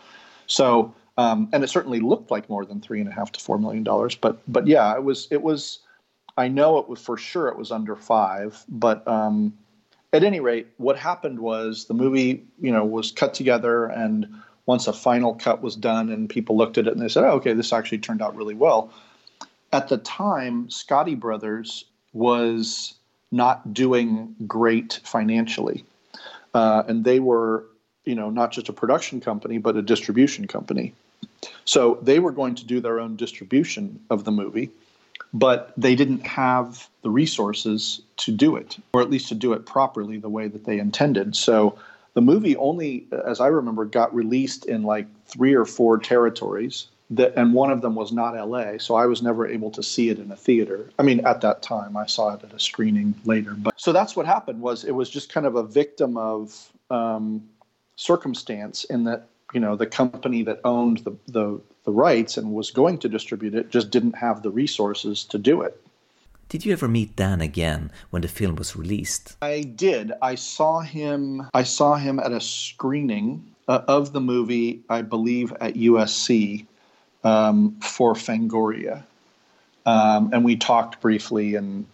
So, 0.47 0.93
um, 1.17 1.47
and 1.53 1.63
it 1.63 1.69
certainly 1.69 2.01
looked 2.01 2.29
like 2.29 2.49
more 2.49 2.65
than 2.65 2.81
three 2.81 2.99
and 2.99 3.07
a 3.07 3.13
half 3.13 3.31
to 3.31 3.39
four 3.39 3.57
million 3.57 3.85
dollars. 3.85 4.15
But, 4.15 4.41
but 4.51 4.67
yeah, 4.67 4.93
it 4.93 5.03
was. 5.05 5.29
It 5.31 5.41
was. 5.41 5.79
I 6.35 6.49
know 6.49 6.79
it 6.79 6.89
was 6.89 6.99
for 6.99 7.15
sure. 7.15 7.47
It 7.47 7.57
was 7.57 7.71
under 7.71 7.95
five, 7.95 8.65
but 8.67 9.07
um, 9.07 9.53
at 10.13 10.23
any 10.23 10.39
rate, 10.39 10.67
what 10.77 10.97
happened 10.97 11.39
was 11.39 11.85
the 11.85 11.95
movie, 11.95 12.45
you 12.61 12.71
know, 12.71 12.85
was 12.85 13.11
cut 13.11 13.33
together, 13.33 13.85
and 13.85 14.27
once 14.67 14.87
a 14.87 14.93
final 14.93 15.33
cut 15.33 15.61
was 15.61 15.75
done, 15.75 16.09
and 16.09 16.29
people 16.29 16.55
looked 16.55 16.77
at 16.77 16.87
it 16.87 16.93
and 16.93 17.01
they 17.01 17.09
said, 17.09 17.23
oh, 17.23 17.31
"Okay, 17.31 17.53
this 17.53 17.73
actually 17.73 17.97
turned 17.97 18.21
out 18.21 18.35
really 18.35 18.53
well." 18.53 18.91
At 19.73 19.87
the 19.89 19.97
time, 19.97 20.67
Scotti 20.67 21.19
Brothers 21.19 21.85
was 22.13 22.93
not 23.31 23.73
doing 23.73 24.35
great 24.45 25.01
financially, 25.03 25.83
uh, 26.53 26.83
and 26.87 27.03
they 27.03 27.19
were, 27.19 27.65
you 28.05 28.13
know, 28.13 28.29
not 28.29 28.51
just 28.51 28.69
a 28.69 28.73
production 28.73 29.19
company 29.19 29.57
but 29.57 29.75
a 29.75 29.81
distribution 29.81 30.45
company. 30.47 30.93
So 31.65 31.97
they 32.01 32.19
were 32.19 32.31
going 32.31 32.53
to 32.55 32.65
do 32.65 32.79
their 32.79 32.99
own 32.99 33.15
distribution 33.15 33.99
of 34.11 34.25
the 34.25 34.31
movie 34.31 34.69
but 35.33 35.73
they 35.75 35.95
didn't 35.95 36.25
have 36.25 36.87
the 37.01 37.09
resources 37.09 38.01
to 38.17 38.31
do 38.31 38.55
it, 38.55 38.77
or 38.93 39.01
at 39.01 39.09
least 39.09 39.27
to 39.29 39.35
do 39.35 39.53
it 39.53 39.65
properly 39.65 40.17
the 40.17 40.29
way 40.29 40.47
that 40.47 40.65
they 40.65 40.79
intended. 40.79 41.35
So 41.35 41.77
the 42.13 42.21
movie 42.21 42.55
only, 42.57 43.07
as 43.25 43.39
I 43.39 43.47
remember, 43.47 43.85
got 43.85 44.13
released 44.13 44.65
in 44.65 44.83
like 44.83 45.07
three 45.25 45.53
or 45.53 45.65
four 45.65 45.97
territories. 45.97 46.87
That, 47.09 47.33
and 47.35 47.53
one 47.53 47.69
of 47.69 47.81
them 47.81 47.93
was 47.95 48.11
not 48.11 48.33
LA, 48.33 48.77
so 48.79 48.95
I 48.95 49.05
was 49.05 49.21
never 49.21 49.45
able 49.45 49.69
to 49.71 49.83
see 49.83 50.09
it 50.09 50.17
in 50.17 50.31
a 50.31 50.35
theater. 50.35 50.89
I 50.97 51.03
mean, 51.03 51.23
at 51.27 51.41
that 51.41 51.61
time, 51.61 51.95
I 51.95 52.07
saw 52.07 52.33
it 52.33 52.43
at 52.43 52.53
a 52.53 52.59
screening 52.59 53.13
later. 53.25 53.53
But 53.53 53.79
so 53.79 53.91
that's 53.91 54.15
what 54.15 54.25
happened. 54.25 54.61
Was 54.61 54.83
it 54.83 54.93
was 54.93 55.09
just 55.09 55.31
kind 55.31 55.45
of 55.45 55.55
a 55.55 55.63
victim 55.63 56.17
of 56.17 56.71
um, 56.89 57.43
circumstance 57.97 58.83
in 58.85 59.03
that 59.03 59.27
you 59.53 59.59
know 59.59 59.75
the 59.75 59.85
company 59.85 60.43
that 60.43 60.59
owned 60.63 60.99
the, 60.99 61.15
the 61.27 61.61
the 61.83 61.91
rights 61.91 62.37
and 62.37 62.53
was 62.53 62.71
going 62.71 62.97
to 62.99 63.09
distribute 63.09 63.55
it 63.55 63.69
just 63.69 63.89
didn't 63.89 64.15
have 64.15 64.41
the 64.41 64.49
resources 64.49 65.23
to 65.25 65.37
do 65.37 65.61
it. 65.61 65.79
Did 66.49 66.65
you 66.65 66.73
ever 66.73 66.87
meet 66.87 67.15
Dan 67.15 67.41
again 67.41 67.91
when 68.09 68.21
the 68.21 68.27
film 68.27 68.55
was 68.55 68.75
released? 68.75 69.37
I 69.41 69.61
did. 69.61 70.11
I 70.21 70.35
saw 70.35 70.81
him. 70.81 71.47
I 71.53 71.63
saw 71.63 71.95
him 71.95 72.19
at 72.19 72.31
a 72.31 72.39
screening 72.39 73.43
uh, 73.67 73.81
of 73.87 74.13
the 74.13 74.21
movie, 74.21 74.81
I 74.89 75.01
believe, 75.01 75.51
at 75.59 75.73
USC 75.73 76.65
um, 77.23 77.79
for 77.79 78.13
Fangoria, 78.13 79.03
um, 79.85 80.31
and 80.31 80.45
we 80.45 80.55
talked 80.55 81.01
briefly. 81.01 81.55
And 81.55 81.85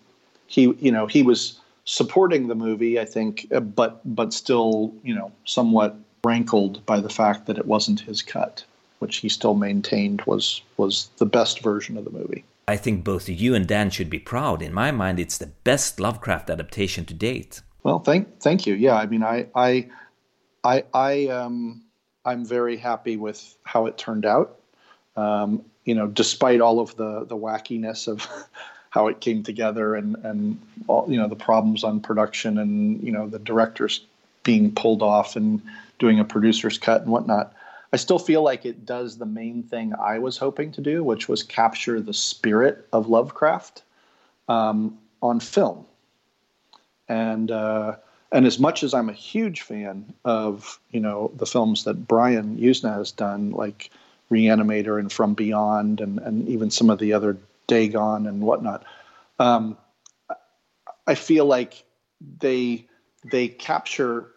he, 0.48 0.74
you 0.80 0.92
know, 0.92 1.06
he 1.06 1.24
was 1.24 1.60
supporting 1.86 2.48
the 2.48 2.56
movie, 2.56 3.00
I 3.00 3.06
think, 3.06 3.48
uh, 3.54 3.62
but 3.62 4.02
but 4.04 4.34
still, 4.34 4.94
you 5.04 5.16
know, 5.16 5.32
somewhat 5.46 5.96
rankled 6.24 6.86
by 6.86 7.00
the 7.00 7.10
fact 7.10 7.46
that 7.46 7.58
it 7.58 7.66
wasn't 7.66 8.02
his 8.02 8.22
cut 8.22 8.66
which 9.00 9.18
he 9.18 9.30
still 9.30 9.56
maintained 9.56 10.22
was 10.26 10.62
was 10.78 11.10
the 11.18 11.26
best 11.26 11.62
version 11.62 11.98
of 11.98 12.06
the 12.06 12.12
movie. 12.12 12.44
I 12.68 12.78
think 12.78 13.04
both 13.04 13.28
you 13.28 13.56
and 13.56 13.68
Dan 13.68 13.90
should 13.90 14.10
be 14.10 14.20
proud. 14.20 14.62
In 14.62 14.74
my 14.74 14.92
mind, 14.92 15.20
it's 15.20 15.40
the 15.40 15.48
best 15.64 16.00
Lovecraft 16.00 16.52
adaptation 16.52 17.04
to 17.06 17.14
date. 17.14 17.62
Well, 17.84 18.00
thank 18.00 18.40
thank 18.40 18.68
you. 18.68 18.76
Yeah, 18.76 18.96
I 18.96 19.06
mean, 19.08 19.24
I 19.24 19.48
I 19.56 19.88
I, 20.64 20.84
I 20.94 21.28
um 21.28 21.82
I'm 22.26 22.46
very 22.46 22.78
happy 22.78 23.18
with 23.18 23.58
how 23.64 23.88
it 23.88 23.98
turned 23.98 24.26
out. 24.26 24.60
Um, 25.16 25.66
you 25.86 25.96
know, 25.96 26.08
despite 26.08 26.62
all 26.62 26.80
of 26.80 26.96
the 26.96 27.26
the 27.26 27.38
wackiness 27.38 28.08
of 28.08 28.28
how 28.92 29.08
it 29.08 29.22
came 29.22 29.44
together 29.44 29.96
and 29.96 30.16
and 30.18 30.60
all, 30.88 31.06
you 31.10 31.18
know 31.18 31.28
the 31.28 31.36
problems 31.36 31.84
on 31.84 32.00
production 32.02 32.58
and 32.58 33.02
you 33.02 33.12
know 33.12 33.28
the 33.28 33.40
directors 33.40 34.02
being 34.44 34.72
pulled 34.74 35.02
off 35.02 35.36
and 35.36 35.62
doing 35.98 36.20
a 36.20 36.26
producer's 36.26 36.78
cut 36.78 37.02
and 37.02 37.12
whatnot. 37.12 37.54
I 37.92 37.98
still 37.98 38.20
feel 38.20 38.44
like 38.44 38.66
it 38.66 38.86
does 38.86 39.18
the 39.18 39.26
main 39.26 39.64
thing 39.64 39.94
I 39.96 40.20
was 40.20 40.38
hoping 40.38 40.72
to 40.74 40.82
do, 40.82 41.04
which 41.04 41.28
was 41.28 41.42
capture 41.42 42.00
the 42.00 42.14
spirit 42.14 42.88
of 42.94 43.10
Lovecraft 43.10 43.84
um, 44.48 44.98
on 45.22 45.40
film. 45.40 45.86
And 47.08 47.50
uh, 47.50 47.96
and 48.32 48.46
as 48.46 48.60
much 48.60 48.84
as 48.84 48.94
I'm 48.94 49.10
a 49.10 49.14
huge 49.14 49.62
fan 49.62 50.14
of 50.24 50.80
you 50.92 51.00
know 51.00 51.32
the 51.36 51.48
films 51.48 51.84
that 51.86 52.08
Brian 52.08 52.58
Yuzna 52.58 52.94
has 52.96 53.12
done, 53.12 53.52
like 53.52 53.90
Reanimator 54.30 55.00
and 55.00 55.12
From 55.12 55.34
Beyond, 55.34 56.02
and 56.02 56.20
and 56.20 56.48
even 56.48 56.70
some 56.70 56.92
of 56.92 57.00
the 57.00 57.14
other 57.14 57.38
Dagon 57.66 58.28
and 58.28 58.42
whatnot, 58.42 58.84
um, 59.40 59.78
I 61.08 61.16
feel 61.16 61.46
like 61.46 61.84
they 62.40 62.86
they 63.24 63.48
capture 63.48 64.28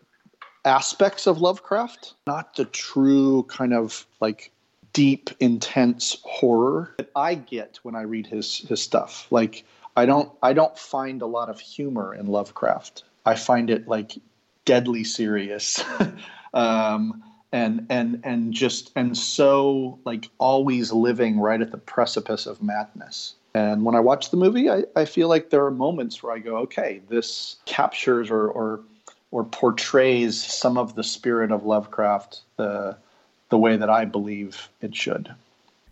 aspects 0.64 1.26
of 1.26 1.40
Lovecraft, 1.40 2.14
not 2.26 2.56
the 2.56 2.64
true 2.66 3.44
kind 3.44 3.74
of 3.74 4.06
like 4.20 4.52
deep, 4.92 5.30
intense 5.40 6.18
horror 6.24 6.94
that 6.98 7.10
I 7.16 7.34
get 7.34 7.78
when 7.82 7.94
I 7.94 8.02
read 8.02 8.26
his 8.26 8.58
his 8.58 8.82
stuff. 8.82 9.26
Like 9.30 9.64
I 9.96 10.06
don't 10.06 10.30
I 10.42 10.52
don't 10.52 10.76
find 10.78 11.22
a 11.22 11.26
lot 11.26 11.48
of 11.48 11.60
humor 11.60 12.14
in 12.14 12.26
Lovecraft. 12.26 13.04
I 13.24 13.34
find 13.34 13.70
it 13.70 13.88
like 13.88 14.12
deadly 14.64 15.04
serious. 15.04 15.82
um, 16.54 17.22
and 17.52 17.86
and 17.90 18.20
and 18.24 18.52
just 18.52 18.90
and 18.96 19.16
so 19.16 19.98
like 20.04 20.30
always 20.38 20.92
living 20.92 21.38
right 21.38 21.60
at 21.60 21.70
the 21.70 21.78
precipice 21.78 22.46
of 22.46 22.62
madness. 22.62 23.34
And 23.54 23.84
when 23.84 23.94
I 23.94 24.00
watch 24.00 24.30
the 24.30 24.38
movie, 24.38 24.70
I, 24.70 24.84
I 24.96 25.04
feel 25.04 25.28
like 25.28 25.50
there 25.50 25.66
are 25.66 25.70
moments 25.70 26.22
where 26.22 26.32
I 26.32 26.38
go, 26.38 26.56
okay, 26.58 27.02
this 27.08 27.56
captures 27.66 28.30
or 28.30 28.48
or 28.48 28.80
or 29.32 29.42
portrays 29.42 30.40
some 30.40 30.78
of 30.78 30.94
the 30.94 31.02
spirit 31.02 31.50
of 31.50 31.64
Lovecraft 31.64 32.42
the 32.56 32.96
the 33.48 33.58
way 33.58 33.76
that 33.76 33.90
I 33.90 34.06
believe 34.06 34.70
it 34.80 34.96
should. 34.96 35.34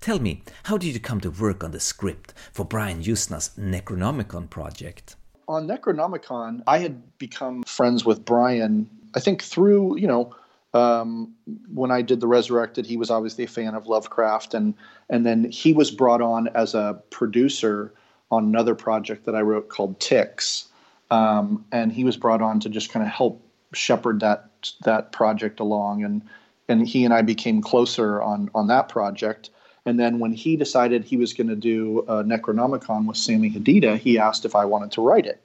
Tell 0.01 0.19
me, 0.19 0.43
how 0.63 0.79
did 0.79 0.95
you 0.95 1.01
come 1.01 1.21
to 1.21 1.31
work 1.31 1.63
on 1.63 1.73
the 1.73 1.81
script 1.81 2.33
for 2.53 2.65
Brian 2.65 3.03
Yuzna's 3.03 3.51
Necronomicon 3.59 4.49
project? 4.49 5.15
On 5.47 5.69
Necronomicon, 5.69 6.63
I 6.67 6.79
had 6.79 7.19
become 7.19 7.63
friends 7.65 8.03
with 8.03 8.25
Brian, 8.25 8.89
I 9.15 9.21
think 9.21 9.43
through, 9.43 9.99
you 9.99 10.07
know, 10.07 10.35
um, 10.73 11.35
when 11.75 11.91
I 11.91 12.01
did 12.01 12.21
the 12.21 12.29
Resurrected, 12.29 12.87
he 12.87 12.97
was 12.97 13.11
obviously 13.11 13.45
a 13.45 13.49
fan 13.49 13.75
of 13.75 13.89
Lovecraft, 13.89 14.55
and 14.55 14.73
and 15.11 15.27
then 15.27 15.51
he 15.51 15.73
was 15.73 15.91
brought 15.91 16.23
on 16.23 16.49
as 16.55 16.75
a 16.75 17.03
producer 17.11 17.93
on 18.31 18.45
another 18.45 18.77
project 18.77 19.27
that 19.27 19.35
I 19.35 19.41
wrote 19.41 19.69
called 19.69 19.99
Ticks, 19.99 20.69
um, 21.11 21.65
and 21.73 21.93
he 21.93 22.05
was 22.05 22.17
brought 22.17 22.43
on 22.43 22.61
to 22.61 22.69
just 22.69 22.91
kind 22.91 23.05
of 23.05 23.13
help 23.13 23.45
shepherd 23.73 24.21
that 24.21 24.51
that 24.85 25.13
project 25.13 25.61
along, 25.61 26.05
and 26.05 26.23
and 26.69 26.87
he 26.87 27.05
and 27.05 27.13
I 27.15 27.23
became 27.23 27.63
closer 27.63 28.23
on 28.23 28.51
on 28.55 28.69
that 28.69 28.89
project. 28.89 29.51
And 29.87 29.99
then 29.99 30.19
when 30.19 30.33
he 30.33 30.57
decided 30.57 31.05
he 31.05 31.17
was 31.17 31.33
going 31.33 31.49
to 31.49 31.57
do 31.57 32.01
a 32.01 32.23
Necronomicon 32.23 33.07
with 33.07 33.17
Sami 33.17 33.51
Hadida, 33.51 33.97
he 33.97 34.19
asked 34.19 34.45
if 34.45 34.55
I 34.55 34.67
wanted 34.67 34.93
to 34.93 35.01
write 35.01 35.27
it, 35.27 35.41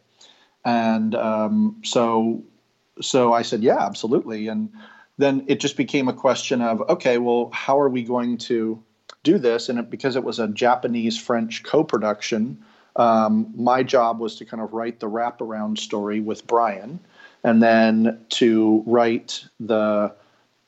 and 0.63 1.15
um, 1.15 1.81
so 1.83 2.43
so 3.01 3.33
I 3.33 3.41
said 3.41 3.63
yeah, 3.63 3.79
absolutely, 3.79 4.47
and 4.47 4.71
then 5.17 5.45
it 5.47 5.59
just 5.59 5.77
became 5.77 6.07
a 6.07 6.13
question 6.13 6.61
of 6.61 6.81
okay, 6.89 7.17
well, 7.17 7.49
how 7.53 7.79
are 7.79 7.89
we 7.89 8.03
going 8.03 8.37
to 8.37 8.81
do 9.23 9.37
this? 9.37 9.69
And 9.69 9.79
it, 9.79 9.89
because 9.89 10.15
it 10.15 10.23
was 10.23 10.39
a 10.39 10.47
Japanese 10.47 11.17
French 11.17 11.63
co 11.63 11.83
production, 11.83 12.63
um, 12.95 13.53
my 13.55 13.83
job 13.83 14.19
was 14.19 14.35
to 14.37 14.45
kind 14.45 14.61
of 14.61 14.73
write 14.73 14.99
the 14.99 15.09
wraparound 15.09 15.77
story 15.77 16.19
with 16.19 16.45
Brian 16.47 16.99
and 17.45 17.61
then 17.61 18.19
to 18.29 18.83
write 18.85 19.45
the 19.59 20.13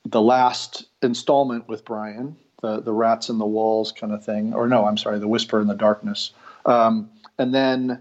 the 0.05 0.21
last 0.21 0.85
installment 1.01 1.67
with 1.67 1.83
Brian, 1.83 2.35
the 2.61 2.81
the 2.81 2.93
rats 2.93 3.29
in 3.29 3.39
the 3.39 3.45
walls 3.45 3.91
kind 3.91 4.13
of 4.13 4.23
thing, 4.23 4.53
or 4.53 4.67
no, 4.67 4.85
I'm 4.85 4.97
sorry, 4.97 5.19
the 5.19 5.27
whisper 5.27 5.59
in 5.59 5.67
the 5.67 5.75
darkness. 5.75 6.31
Um, 6.65 7.09
and 7.39 7.53
then 7.53 7.99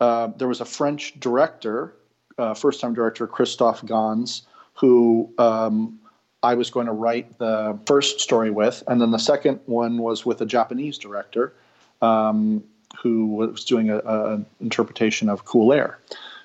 uh, 0.00 0.28
there 0.36 0.48
was 0.48 0.60
a 0.60 0.64
French 0.64 1.18
director, 1.20 1.94
uh, 2.36 2.54
first 2.54 2.80
time 2.80 2.94
director 2.94 3.26
Christophe 3.26 3.86
Gans, 3.86 4.42
who 4.74 5.32
um, 5.38 5.98
I 6.42 6.54
was 6.54 6.68
going 6.68 6.86
to 6.86 6.92
write 6.92 7.38
the 7.38 7.78
first 7.86 8.20
story 8.20 8.50
with, 8.50 8.82
and 8.88 9.00
then 9.00 9.12
the 9.12 9.18
second 9.18 9.60
one 9.66 9.98
was 9.98 10.26
with 10.26 10.40
a 10.40 10.46
Japanese 10.46 10.98
director 10.98 11.54
um, 12.02 12.62
who 13.02 13.26
was 13.26 13.64
doing 13.64 13.90
an 13.90 14.46
interpretation 14.60 15.28
of 15.28 15.44
Cool 15.44 15.72
Air. 15.72 15.98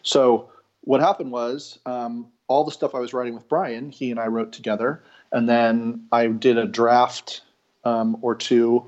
So 0.03 0.49
what 0.81 1.01
happened 1.01 1.31
was 1.31 1.79
um, 1.85 2.27
all 2.47 2.63
the 2.63 2.71
stuff 2.71 2.95
I 2.95 2.99
was 2.99 3.13
writing 3.13 3.33
with 3.33 3.47
Brian, 3.47 3.89
he 3.89 4.11
and 4.11 4.19
I 4.19 4.27
wrote 4.27 4.51
together, 4.51 5.03
and 5.31 5.47
then 5.47 6.05
I 6.11 6.27
did 6.27 6.57
a 6.57 6.65
draft 6.65 7.41
um, 7.83 8.17
or 8.21 8.35
two 8.35 8.85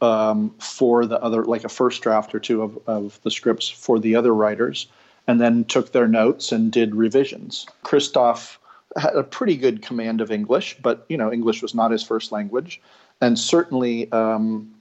um, 0.00 0.54
for 0.58 1.06
the 1.06 1.20
other, 1.20 1.44
like 1.44 1.64
a 1.64 1.68
first 1.68 2.02
draft 2.02 2.34
or 2.34 2.40
two 2.40 2.62
of, 2.62 2.78
of 2.86 3.20
the 3.22 3.30
scripts 3.30 3.68
for 3.68 3.98
the 3.98 4.14
other 4.14 4.34
writers, 4.34 4.86
and 5.26 5.40
then 5.40 5.64
took 5.64 5.92
their 5.92 6.08
notes 6.08 6.52
and 6.52 6.70
did 6.72 6.94
revisions. 6.94 7.66
Christophe 7.82 8.58
had 8.96 9.16
a 9.16 9.22
pretty 9.22 9.56
good 9.56 9.82
command 9.82 10.20
of 10.20 10.30
English, 10.30 10.76
but 10.82 11.04
you 11.08 11.16
know 11.16 11.32
English 11.32 11.62
was 11.62 11.74
not 11.74 11.90
his 11.90 12.02
first 12.02 12.32
language, 12.32 12.80
and 13.20 13.38
certainly 13.38 14.10
um, 14.12 14.73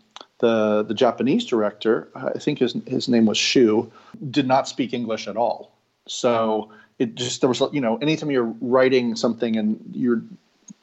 the 0.44 0.84
the 0.84 0.94
Japanese 0.94 1.46
director, 1.46 2.10
I 2.16 2.38
think 2.38 2.60
his 2.60 2.76
his 2.86 3.08
name 3.08 3.26
was 3.28 3.38
Shu, 3.38 3.90
did 4.30 4.46
not 4.46 4.68
speak 4.68 4.94
English 4.94 5.26
at 5.30 5.38
all. 5.38 5.72
So 6.06 6.70
it 7.00 7.16
just 7.16 7.40
there 7.40 7.48
was 7.48 7.62
you 7.72 7.80
know 7.80 7.96
anytime 7.98 8.30
you're 8.30 8.54
writing 8.60 9.16
something 9.16 9.56
and 9.56 9.80
you're 9.94 10.22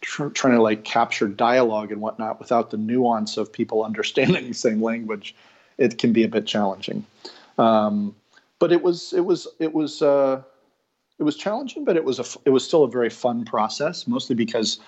tr- 0.00 0.28
trying 0.28 0.54
to 0.54 0.62
like 0.62 0.84
capture 0.84 1.28
dialogue 1.28 1.92
and 1.92 2.00
whatnot 2.00 2.38
without 2.40 2.70
the 2.70 2.78
nuance 2.78 3.36
of 3.36 3.52
people 3.52 3.84
understanding 3.90 4.48
the 4.48 4.54
same 4.54 4.82
language, 4.82 5.34
it 5.76 5.98
can 5.98 6.14
be 6.14 6.24
a 6.24 6.28
bit 6.28 6.46
challenging. 6.46 7.04
Um, 7.58 8.14
but 8.60 8.72
it 8.72 8.82
was 8.82 9.12
it 9.12 9.26
was 9.26 9.46
it 9.58 9.74
was. 9.74 10.00
Uh, 10.00 10.42
it 11.18 11.24
was 11.24 11.36
challenging, 11.36 11.84
but 11.84 11.98
it 11.98 12.04
was 12.04 12.18
a 12.18 12.24
it 12.46 12.50
was 12.50 12.64
still 12.64 12.82
a 12.82 12.88
very 12.88 13.10
fun 13.10 13.44
process. 13.44 14.06
Mostly 14.06 14.34
because 14.34 14.80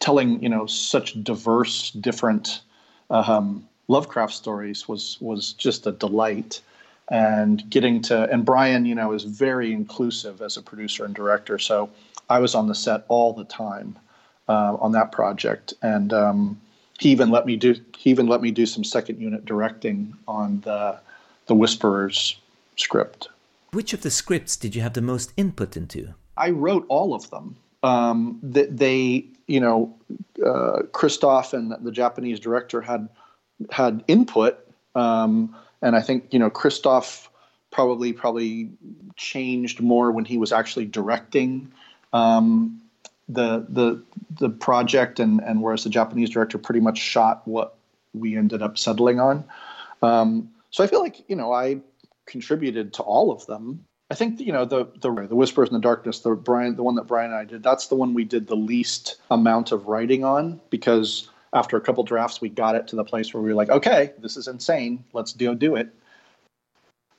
telling 0.00 0.42
you 0.42 0.48
know 0.48 0.66
such 0.66 1.22
diverse, 1.22 1.92
different 1.92 2.62
um, 3.08 3.68
Lovecraft 3.88 4.32
stories 4.32 4.88
was 4.88 5.16
was 5.20 5.52
just 5.52 5.86
a 5.86 5.92
delight, 5.92 6.60
and 7.08 7.68
getting 7.70 8.02
to 8.02 8.30
and 8.30 8.44
Brian 8.44 8.84
you 8.84 8.94
know 8.94 9.12
is 9.12 9.24
very 9.24 9.72
inclusive 9.72 10.42
as 10.42 10.56
a 10.56 10.62
producer 10.62 11.04
and 11.04 11.14
director. 11.14 11.58
So 11.58 11.90
I 12.28 12.38
was 12.40 12.54
on 12.54 12.66
the 12.66 12.74
set 12.74 13.04
all 13.08 13.32
the 13.32 13.44
time 13.44 13.98
uh, 14.48 14.76
on 14.80 14.92
that 14.92 15.12
project, 15.12 15.74
and 15.82 16.12
um, 16.12 16.60
he 16.98 17.10
even 17.10 17.30
let 17.30 17.46
me 17.46 17.56
do 17.56 17.74
he 17.96 18.10
even 18.10 18.26
let 18.26 18.42
me 18.42 18.50
do 18.50 18.66
some 18.66 18.84
second 18.84 19.20
unit 19.20 19.44
directing 19.44 20.14
on 20.26 20.60
the 20.62 20.98
the 21.46 21.54
Whisperers 21.54 22.38
script. 22.76 23.28
Which 23.72 23.92
of 23.92 24.02
the 24.02 24.10
scripts 24.10 24.56
did 24.56 24.74
you 24.74 24.82
have 24.82 24.94
the 24.94 25.02
most 25.02 25.32
input 25.36 25.76
into? 25.76 26.14
I 26.36 26.50
wrote 26.50 26.86
all 26.88 27.14
of 27.14 27.30
them. 27.30 27.56
Um, 27.82 28.40
that 28.42 28.78
they, 28.78 29.26
you 29.46 29.60
know, 29.60 29.94
uh, 30.44 30.82
Christophe 30.92 31.52
and 31.52 31.72
the 31.84 31.92
Japanese 31.92 32.40
director 32.40 32.80
had 32.80 33.08
had 33.70 34.04
input, 34.08 34.58
um, 34.94 35.54
and 35.82 35.96
I 35.96 36.00
think 36.00 36.32
you 36.32 36.38
know 36.38 36.50
Christophe 36.50 37.30
probably 37.70 38.12
probably 38.12 38.70
changed 39.16 39.80
more 39.80 40.10
when 40.10 40.24
he 40.24 40.38
was 40.38 40.52
actually 40.52 40.86
directing 40.86 41.72
um, 42.12 42.80
the 43.28 43.66
the 43.68 44.02
the 44.38 44.50
project, 44.50 45.20
and 45.20 45.40
and 45.40 45.62
whereas 45.62 45.84
the 45.84 45.90
Japanese 45.90 46.30
director 46.30 46.58
pretty 46.58 46.80
much 46.80 46.98
shot 46.98 47.46
what 47.46 47.76
we 48.14 48.36
ended 48.36 48.62
up 48.62 48.78
settling 48.78 49.20
on. 49.20 49.44
Um, 50.02 50.50
so 50.70 50.84
I 50.84 50.86
feel 50.86 51.00
like 51.00 51.28
you 51.28 51.36
know 51.36 51.52
I 51.52 51.80
contributed 52.26 52.92
to 52.94 53.02
all 53.02 53.30
of 53.30 53.46
them. 53.46 53.84
I 54.10 54.14
think 54.14 54.40
you 54.40 54.52
know 54.52 54.64
the 54.64 54.86
the 55.00 55.10
the 55.28 55.36
whispers 55.36 55.68
in 55.68 55.74
the 55.74 55.80
darkness, 55.80 56.20
the 56.20 56.34
Brian, 56.34 56.76
the 56.76 56.82
one 56.82 56.94
that 56.96 57.06
Brian 57.06 57.32
and 57.32 57.40
I 57.40 57.44
did. 57.44 57.62
That's 57.62 57.88
the 57.88 57.96
one 57.96 58.14
we 58.14 58.24
did 58.24 58.46
the 58.46 58.56
least 58.56 59.16
amount 59.30 59.72
of 59.72 59.86
writing 59.86 60.24
on 60.24 60.60
because 60.70 61.28
after 61.52 61.76
a 61.76 61.80
couple 61.80 62.04
drafts, 62.04 62.40
we 62.40 62.48
got 62.48 62.74
it 62.74 62.88
to 62.88 62.96
the 62.96 63.04
place 63.04 63.32
where 63.32 63.42
we 63.42 63.48
were 63.48 63.54
like, 63.54 63.70
okay, 63.70 64.12
this 64.18 64.36
is 64.36 64.48
insane. 64.48 65.04
Let's 65.12 65.32
do 65.32 65.54
do 65.54 65.76
it. 65.76 65.88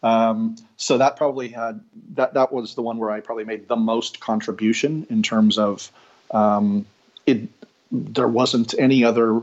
Um, 0.04 0.56
so 0.78 0.98
that 1.00 1.18
probably 1.18 1.50
had 1.50 1.82
that 2.14 2.34
that 2.36 2.54
was 2.54 2.76
the 2.76 2.82
one 2.82 2.98
where 2.98 3.10
I 3.10 3.20
probably 3.20 3.46
made 3.46 3.68
the 3.68 3.76
most 3.76 4.20
contribution 4.20 5.08
in 5.10 5.24
terms 5.24 5.58
of 5.58 5.92
um, 6.32 6.86
it. 7.26 7.50
There 7.92 8.28
wasn't 8.28 8.76
any 8.78 9.04
other 9.04 9.42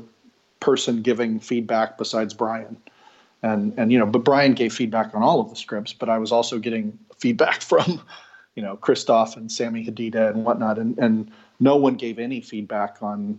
person 0.61 1.03
giving 1.03 1.41
feedback 1.41 1.99
besides 1.99 2.35
Brian 2.35 2.77
and 3.45 3.75
and 3.77 3.93
you 3.93 3.99
know, 3.99 4.07
but 4.07 4.25
Brian 4.25 4.55
gave 4.55 4.73
feedback 4.73 5.15
on 5.15 5.23
all 5.23 5.39
of 5.39 5.51
the 5.51 5.57
scripts, 5.57 5.93
but 5.93 6.09
I 6.09 6.19
was 6.19 6.33
also 6.33 6.59
getting 6.59 6.99
feedback 7.19 7.61
from, 7.71 8.01
you 8.57 8.63
know, 8.63 8.77
Christophe 8.77 9.37
and 9.37 9.53
Sami 9.53 9.85
Hadida 9.85 10.31
and 10.31 10.45
whatnot, 10.45 10.79
and 10.79 10.99
and 10.99 11.31
no 11.61 11.77
one 11.77 11.95
gave 11.95 12.19
any 12.19 12.41
feedback 12.41 13.03
on 13.03 13.39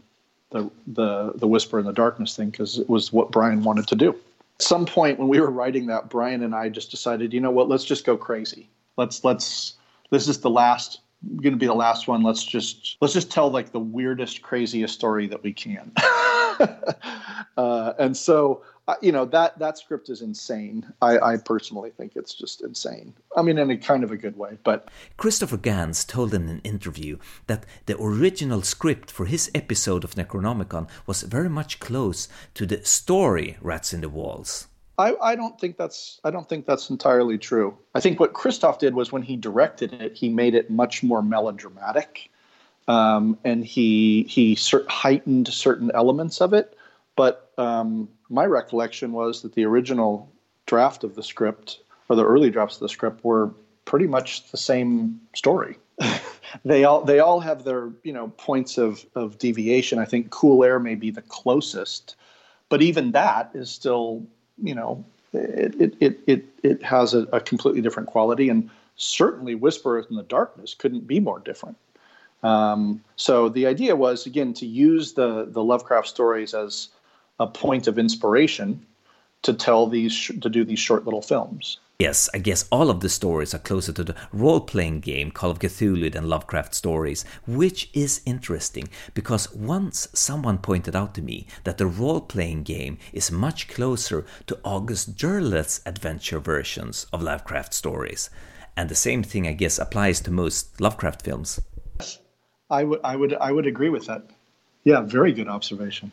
the 0.51 0.69
the 0.87 1.33
the 1.35 1.47
Whisper 1.47 1.79
in 1.79 1.85
the 1.85 1.93
Darkness 1.93 2.35
thing 2.35 2.49
because 2.49 2.79
it 2.79 2.89
was 2.89 3.11
what 3.11 3.31
Brian 3.31 3.63
wanted 3.63 3.87
to 3.87 3.95
do. 3.95 4.09
At 4.11 4.61
some 4.61 4.85
point 4.85 5.19
when 5.19 5.27
we 5.27 5.39
were 5.39 5.51
writing 5.51 5.87
that, 5.87 6.09
Brian 6.09 6.43
and 6.43 6.55
I 6.55 6.69
just 6.69 6.91
decided, 6.91 7.33
you 7.33 7.41
know 7.41 7.51
what, 7.51 7.67
let's 7.67 7.83
just 7.83 8.05
go 8.05 8.15
crazy. 8.15 8.69
Let's 8.97 9.23
let's 9.23 9.73
this 10.11 10.27
is 10.27 10.39
the 10.39 10.49
last 10.49 11.01
going 11.37 11.53
to 11.53 11.57
be 11.57 11.65
the 11.65 11.73
last 11.73 12.07
one. 12.07 12.23
Let's 12.23 12.43
just 12.43 12.97
let's 13.01 13.13
just 13.13 13.31
tell 13.31 13.49
like 13.49 13.71
the 13.71 13.79
weirdest, 13.79 14.41
craziest 14.41 14.93
story 14.93 15.27
that 15.27 15.43
we 15.43 15.53
can. 15.53 15.91
uh, 17.57 17.93
and 17.99 18.15
so 18.15 18.63
you 19.01 19.11
know 19.11 19.25
that 19.25 19.57
that 19.59 19.77
script 19.77 20.09
is 20.09 20.21
insane. 20.21 20.85
I, 21.01 21.17
I, 21.17 21.37
personally 21.37 21.89
think 21.89 22.15
it's 22.15 22.33
just 22.33 22.61
insane. 22.61 23.13
I 23.35 23.41
mean, 23.41 23.57
in 23.57 23.71
a 23.71 23.77
kind 23.77 24.03
of 24.03 24.11
a 24.11 24.17
good 24.17 24.37
way. 24.37 24.57
But 24.63 24.89
Christopher 25.17 25.57
Gans 25.57 26.05
told 26.05 26.33
in 26.33 26.49
an 26.49 26.61
interview 26.63 27.17
that 27.47 27.65
the 27.87 27.99
original 27.99 28.61
script 28.61 29.09
for 29.09 29.25
his 29.25 29.49
episode 29.55 30.03
of 30.03 30.15
Necronomicon 30.15 30.87
was 31.07 31.23
very 31.23 31.49
much 31.49 31.79
close 31.79 32.27
to 32.53 32.65
the 32.65 32.85
story 32.85 33.57
Rats 33.61 33.93
in 33.93 34.01
the 34.01 34.09
Walls. 34.09 34.67
I, 34.97 35.15
I 35.21 35.35
don't 35.35 35.59
think 35.59 35.77
that's 35.77 36.21
I 36.23 36.31
don't 36.31 36.47
think 36.47 36.65
that's 36.65 36.89
entirely 36.89 37.37
true. 37.37 37.77
I 37.95 37.99
think 37.99 38.19
what 38.19 38.33
Christophe 38.33 38.79
did 38.79 38.93
was 38.95 39.11
when 39.11 39.23
he 39.23 39.35
directed 39.35 39.93
it, 39.93 40.15
he 40.15 40.29
made 40.29 40.55
it 40.55 40.69
much 40.69 41.03
more 41.03 41.21
melodramatic, 41.21 42.29
um, 42.87 43.37
and 43.43 43.65
he 43.65 44.23
he 44.23 44.57
heightened 44.87 45.47
certain 45.47 45.91
elements 45.93 46.39
of 46.39 46.53
it. 46.53 46.74
But 47.15 47.51
um, 47.57 48.09
my 48.29 48.45
recollection 48.45 49.11
was 49.11 49.41
that 49.41 49.53
the 49.53 49.65
original 49.65 50.31
draft 50.65 51.03
of 51.03 51.15
the 51.15 51.23
script 51.23 51.79
or 52.09 52.15
the 52.15 52.25
early 52.25 52.49
drafts 52.49 52.75
of 52.75 52.81
the 52.81 52.89
script 52.89 53.23
were 53.23 53.51
pretty 53.85 54.07
much 54.07 54.51
the 54.51 54.57
same 54.57 55.19
story. 55.33 55.77
they 56.65 56.83
all 56.83 57.01
they 57.03 57.19
all 57.19 57.39
have 57.39 57.63
their 57.63 57.91
you 58.03 58.11
know 58.11 58.29
points 58.37 58.77
of 58.77 59.05
of 59.15 59.37
deviation. 59.37 59.99
I 59.99 60.05
think 60.05 60.29
Cool 60.29 60.63
Air 60.63 60.79
may 60.79 60.95
be 60.95 61.11
the 61.11 61.21
closest, 61.21 62.15
but 62.69 62.81
even 62.81 63.11
that 63.11 63.49
is 63.53 63.69
still 63.69 64.25
you 64.61 64.75
know 64.75 65.05
it 65.33 65.75
it 65.79 65.95
it 65.99 66.19
it, 66.27 66.45
it 66.63 66.83
has 66.83 67.13
a, 67.13 67.21
a 67.31 67.39
completely 67.39 67.81
different 67.81 68.09
quality, 68.09 68.49
and 68.49 68.69
certainly 68.97 69.55
Whisperers 69.55 70.05
in 70.09 70.15
the 70.15 70.23
Darkness 70.23 70.73
couldn't 70.73 71.07
be 71.07 71.19
more 71.19 71.39
different. 71.39 71.77
Um, 72.43 73.01
so 73.15 73.49
the 73.49 73.65
idea 73.65 73.95
was 73.95 74.25
again 74.25 74.53
to 74.55 74.65
use 74.65 75.13
the 75.13 75.45
the 75.45 75.63
Lovecraft 75.63 76.07
stories 76.07 76.53
as 76.53 76.89
a 77.39 77.47
point 77.47 77.87
of 77.87 77.99
inspiration 77.99 78.85
to 79.43 79.53
tell 79.53 79.87
these 79.87 80.13
sh- 80.13 80.31
to 80.41 80.49
do 80.49 80.65
these 80.65 80.79
short 80.79 81.05
little 81.05 81.21
films. 81.21 81.79
Yes, 81.99 82.27
I 82.33 82.39
guess 82.39 82.67
all 82.73 82.89
of 82.89 82.99
the 82.99 83.07
stories 83.07 83.53
are 83.53 83.59
closer 83.59 83.93
to 83.93 84.03
the 84.03 84.15
role 84.33 84.59
playing 84.59 84.99
game 84.99 85.31
Call 85.31 85.51
of 85.51 85.59
Cthulhu 85.59 86.11
than 86.11 86.27
Lovecraft 86.27 86.75
stories, 86.75 87.23
which 87.47 87.89
is 87.93 88.21
interesting 88.25 88.89
because 89.13 89.53
once 89.53 90.09
someone 90.13 90.57
pointed 90.57 90.93
out 90.93 91.15
to 91.15 91.21
me 91.21 91.47
that 91.63 91.77
the 91.77 91.87
role 91.87 92.19
playing 92.19 92.63
game 92.63 92.97
is 93.13 93.31
much 93.31 93.69
closer 93.69 94.25
to 94.47 94.59
August 94.65 95.15
Derleth's 95.15 95.79
adventure 95.85 96.39
versions 96.39 97.07
of 97.13 97.21
Lovecraft 97.21 97.73
stories. 97.73 98.29
And 98.75 98.89
the 98.89 98.95
same 98.95 99.23
thing, 99.23 99.47
I 99.47 99.53
guess, 99.53 99.79
applies 99.79 100.19
to 100.21 100.31
most 100.31 100.81
Lovecraft 100.81 101.21
films. 101.21 101.61
I 102.69 102.83
would, 102.83 102.99
I 103.05 103.15
would, 103.15 103.33
I 103.35 103.53
would 103.53 103.67
agree 103.67 103.89
with 103.89 104.07
that. 104.07 104.23
Yeah, 104.83 104.99
very 104.99 105.31
good 105.31 105.47
observation. 105.47 106.11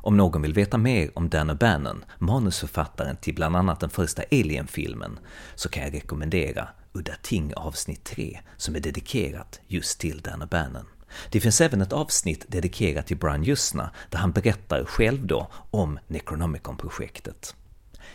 Om 0.00 0.16
någon 0.16 0.42
vill 0.42 0.52
veta 0.52 0.78
mer 0.78 1.10
om 1.14 1.28
Dan 1.28 1.50
O'Bannon, 1.50 2.02
manusförfattaren 2.18 3.16
till 3.16 3.34
bland 3.34 3.56
annat 3.56 3.80
den 3.80 3.90
första 3.90 4.22
Alien-filmen, 4.30 5.18
så 5.54 5.68
kan 5.68 5.82
jag 5.82 5.94
rekommendera 5.94 6.68
Udda 6.92 7.12
Ting 7.22 7.54
avsnitt 7.54 8.04
3, 8.04 8.40
som 8.56 8.76
är 8.76 8.80
dedikerat 8.80 9.60
just 9.66 10.00
till 10.00 10.20
Dan 10.20 10.42
O'Bannon. 10.42 10.84
Det 11.30 11.40
finns 11.40 11.60
även 11.60 11.80
ett 11.80 11.92
avsnitt 11.92 12.44
dedikerat 12.48 13.06
till 13.06 13.16
Brian 13.16 13.42
Jusna, 13.42 13.90
där 14.10 14.18
han 14.18 14.32
berättar 14.32 14.84
själv 14.84 15.26
då 15.26 15.48
om 15.70 15.98
Necronomicon-projektet. 16.06 17.54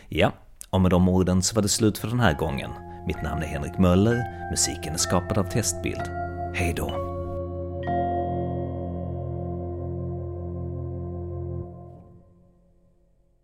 Ja, 0.08 0.32
och 0.70 0.80
med 0.80 0.90
de 0.90 1.08
orden 1.08 1.42
så 1.42 1.54
var 1.54 1.62
det 1.62 1.68
slut 1.68 1.98
för 1.98 2.08
den 2.08 2.20
här 2.20 2.34
gången. 2.34 2.70
Mitt 3.06 3.22
namn 3.22 3.42
är 3.42 3.46
Henrik 3.46 3.78
Möller, 3.78 4.50
musiken 4.50 4.94
är 4.94 4.98
skapad 4.98 5.38
av 5.38 5.50
Testbild. 5.50 6.02
Hej 6.54 6.74
då! 6.76 7.11